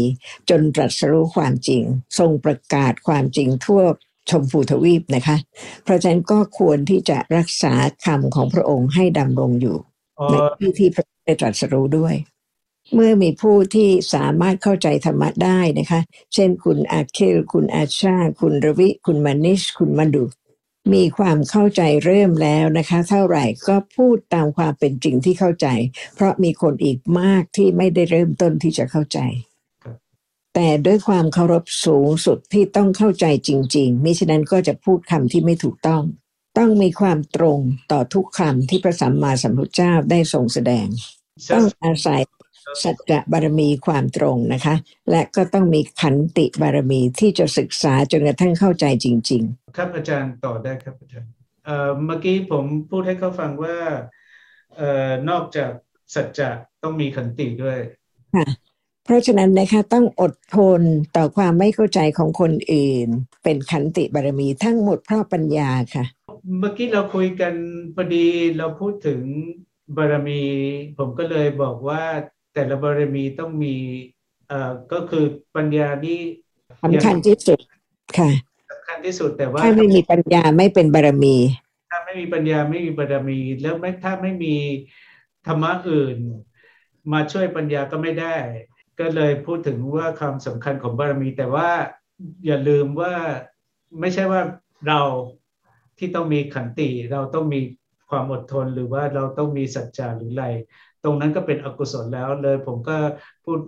[0.49, 1.83] จนตรัสรู้ความจริง
[2.19, 3.81] ทรงประกาศความจริงทั่ว
[4.29, 5.37] ชมพูทวีปนะคะ
[5.83, 7.73] เพราะฉะนั้นก็ควรที่จะรักษา
[8.05, 9.77] คำของพระองค์ให้ดำรงอยู่
[10.19, 12.15] อ๋อในที่ที่พระองค์ได้ตรัสรู้ด้วย
[12.93, 16.01] เมื่อมีผู้ที่สามารถเข้าใจธรรมะได้นะคะ
[16.33, 20.25] เช่นคุณอาเคลคุณอาชา คุณรวิ คุณมานิช คุณมาดุ
[20.93, 25.67] มีความเข้าใจเริ่มแล้วนะคะ เท่าไหร่ก็พูดตามความเป็นจริงที่เข้าใจ
[26.15, 29.19] เพราะมีคนอีกมากที่ไม่ได้เริ่มต้นที่จะเข้าใจ
[30.61, 36.03] แต่ด้วยความเคารพสูงสุดที่ต้องเข้าใจจริง ๆ มิฉะนั้นก็จะพูดคำที่ไม่ถูกต้อง
[36.57, 37.59] ต้องมีความตรง
[37.91, 40.87] ต่อทุกคำที่พระสัมมาสัมพุทธเจ้าได้ทรงแสดง
[41.53, 42.21] ต้องอาศัย
[42.83, 44.75] สัจจะบารมีความตรงนะคะ
[45.11, 49.43] และก็ต้องมีขันติบารมีที่จะศึกษาจนกระทั่งเข้าใจจริง
[49.77, 51.29] ครับอาจารย์ต่อได้ครับอาจารย์
[51.65, 53.77] เอ่อเมื่อกี้ผมพูดให้เขาฟังว่า
[54.75, 55.71] เอ่อนอกจาก
[56.15, 56.49] สัจจะ
[56.83, 58.68] ต้องมีขันติด้วยๆค่ะ
[59.09, 60.81] เพราะฉะนั้นนะคะต้องอดทน
[61.17, 63.07] ต่อความไม่เข้าใจของคนอื่น
[63.43, 66.05] เป็นขันติบารมีทั้งหมดเพราะปัญญาค่ะ
[66.59, 67.53] เมื่อกี้เราคุยกัน
[67.95, 68.25] พอดี
[68.57, 69.19] เราพูดถึง
[69.97, 70.41] บารมี
[70.97, 72.03] ผมก็เลยบอกว่า
[72.53, 73.75] แต่ละบารมีต้องมี
[74.47, 76.19] เอ่อก็คือปัญญานี่
[76.83, 77.59] สำคัญที่สุด
[78.17, 78.29] ค่ะ
[78.71, 81.35] สำคัญที่สุดแต่ว่าถ้าไม่มีปัญญาไม่เป็นบารมี
[81.91, 84.55] ถ้าไม่มีปัญญาไม่มีบารมี แล้วไม่ถ้าไม่มี
[85.47, 86.17] ธรรมะอื่น
[87.13, 88.35] มาช่วยปัญญาก็ไม่ได้
[88.99, 91.69] ก็เลยพูดถึงว่าความสำคัญของบารมี แต่ว่า
[92.45, 93.13] อย่าลืมว่า
[93.99, 94.41] ไม่ใช่ว่า
[94.87, 95.01] เรา
[95.97, 97.59] ที่ต้องมีขันติ เราต้องมี
[98.09, 100.45] ความอดทนหรือว่าเราต้องมีสัจจะหรืออะไร
[101.03, 102.97] ตรงนั้นก็เป็นอกุศลแล้วเลย ผมก็
[103.45, 103.59] พูด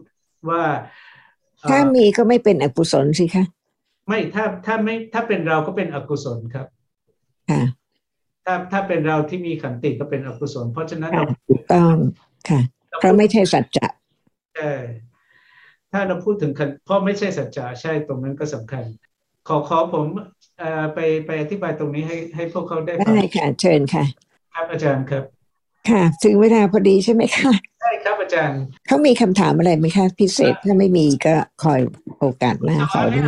[0.50, 0.64] ว่า
[1.60, 3.44] เอ่อถ้ามีก็ไม่เป็นอกุศลสิคะ
[4.08, 6.68] ไม่ถ้าถ้าไม่ถ้าเป็นเราก็เป็นอกุศลครับ
[7.50, 7.64] ค่ะ
[8.46, 11.96] ถ้าถ้าเป็นเราที่มีขันติก็เป็นอกุศล เพราะฉะนั้นค่ะเราถูกต้อง
[12.50, 12.60] ค่ะ
[13.00, 13.88] เพราะไม่ใช่สัจจะ
[14.56, 14.72] ใช่
[15.92, 18.84] ถ้าเราพูดถึงขันเพราะไม่ใช่สัจจะใช่ตรงนั้นก็สำคัญ
[19.48, 20.06] ขอขอผม
[20.60, 24.04] เอ่อไปไปอธิบายตรงนี้ให้ให้พวกเขาได้ฟัได้งค่ะเชิญค่ะ
[24.54, 25.24] ครับอาจารย์ครับ
[25.90, 27.52] ค่ะถึงเวลาพอดีใช่ไหมคะ
[27.82, 31.80] ใช่ครับอาจารย์เขามีคำถามอะไรไหมคะพิเศษถ้าไม่มีก็คอย
[32.20, 33.22] โอกาสหน้าขอได้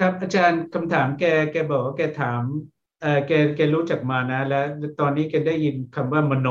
[0.00, 2.42] ครับ อาจารย์คำถามแกแกบอกว่าแกถาม
[3.02, 4.64] เอ่อแกแกรู้จักมานะ แล้ว
[5.00, 6.48] ตอนนี้แกได้ยินคำว่ามโน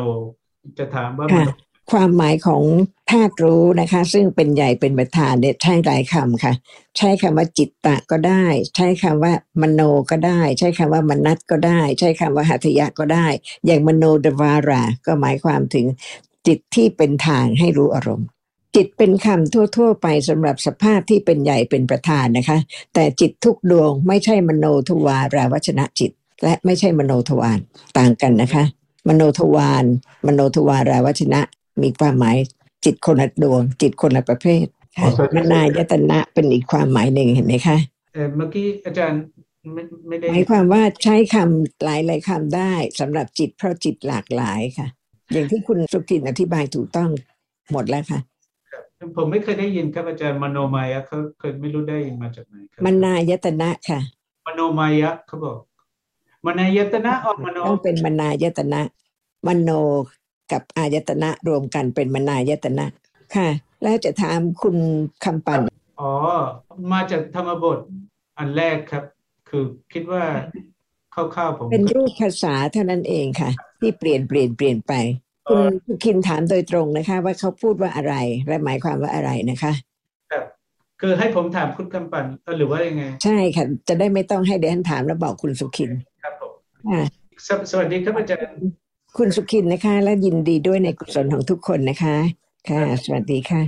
[0.79, 1.49] จะถามว่ามค่ะโน
[1.91, 2.63] ความหมายของ
[3.11, 6.53] ธาตุรู้นะคะ ซึ่งเป็นใหญ่เป็นประธานเนี่ยใช้หลายคำค่ะ
[6.97, 8.45] ใช้คำว่าจิตตะก็ได้
[8.75, 13.27] ใช้คำว่ามโนก็ได้ ใช้คำว่ามนัตก็ได้ ใช้คำว่าหัตยะก็ได้
[13.65, 15.85] อย่างมโนดวารา ก็หมายความถึง
[16.47, 18.27] จิตที่เป็นทางให้รู้อารมณ์
[18.75, 22.57] จิตเป็นคำทั่ว ๆ ไปสำหรับสภาพที่เป็นใหญ่เป็นประธานนะคะ
[22.93, 26.11] แต่จิตทุกดวงไม่ใช่มโนทวาราวัชนะจิต
[26.43, 27.59] และไม่ใช่มโนทวาร
[27.97, 28.63] ต่างกันนะคะ
[29.07, 29.85] มโนทวาร
[30.25, 31.41] มโนทวาราวัชนะ
[31.81, 32.37] มีความหมาย
[32.85, 34.65] จิตคนละดวง จิตคนละประเภท
[34.97, 37.77] ค่ะมนายตนะเป็นอีกความหมายหนึ่งเห็นไหมคะ
[38.13, 39.19] เอ่อเมื่อกี้อาจารย์
[39.73, 44.87] ไม่ไม่ได้หมายความว่าใช้คำหลายหลายๆคำได้สำหรับจิตเพราะจิตหลากหลายค่ะ
[45.33, 47.09] อย่างที่คุณสุกินอธิบายถูกต้อง
[47.71, 48.19] หมดแล้วค่ะ
[49.17, 53.99] ผมไม่เคยได้ยินครับอาจารย์มโนมายะเขาเคยไม่รู้ได้ยินมาจากไหนครับมนายตนะค่ะ
[54.47, 55.57] มโนมายะเขาบอก
[56.45, 58.81] มนายตนะออกมโนต้องเป็นมนายตนะ
[59.47, 59.69] มโน
[60.51, 62.85] กับอายตนะรวมกันเป็นมนายตนะ
[63.35, 63.49] ค่ะ
[63.83, 64.77] แล้วจะถามคุณ
[65.25, 65.61] คำปั่น
[65.99, 66.11] อ๋อ
[66.91, 67.79] มาจากธรรมบท
[68.37, 69.03] อันแรกครับ
[69.49, 70.23] คือคิดว่า
[71.13, 74.93] คร่าวๆผมเป็นก็รูปภาษาเท่านั้นเองค่ะ ที่เปลี่ยนเปลี่ยนเปลี่ยนไป
[75.49, 78.15] คุณสุคินถามโดยตรงนะคะ ว่าเขาพูดว่าอะไร
[78.47, 79.73] และหมายความว่าอะไรนะคะ
[80.31, 80.43] ครับ
[81.01, 85.91] คือให้ผมถามคุณคำปันเออหรือว่ายังไง ใช่ค่ะ จะได้ไม่ต้องให้เดนถามแล้วบอกคุณสุขิน
[86.23, 86.51] ครับผม
[86.89, 87.01] ค่ะ
[87.47, 88.84] สวสวัสดีครับอาจารย์
[89.17, 92.15] คุณสุขินนะคะ และยินดีด้วยในกุศลของทุกคนนะคะ
[92.69, 93.65] ค่ะ สวัสดีค่ะ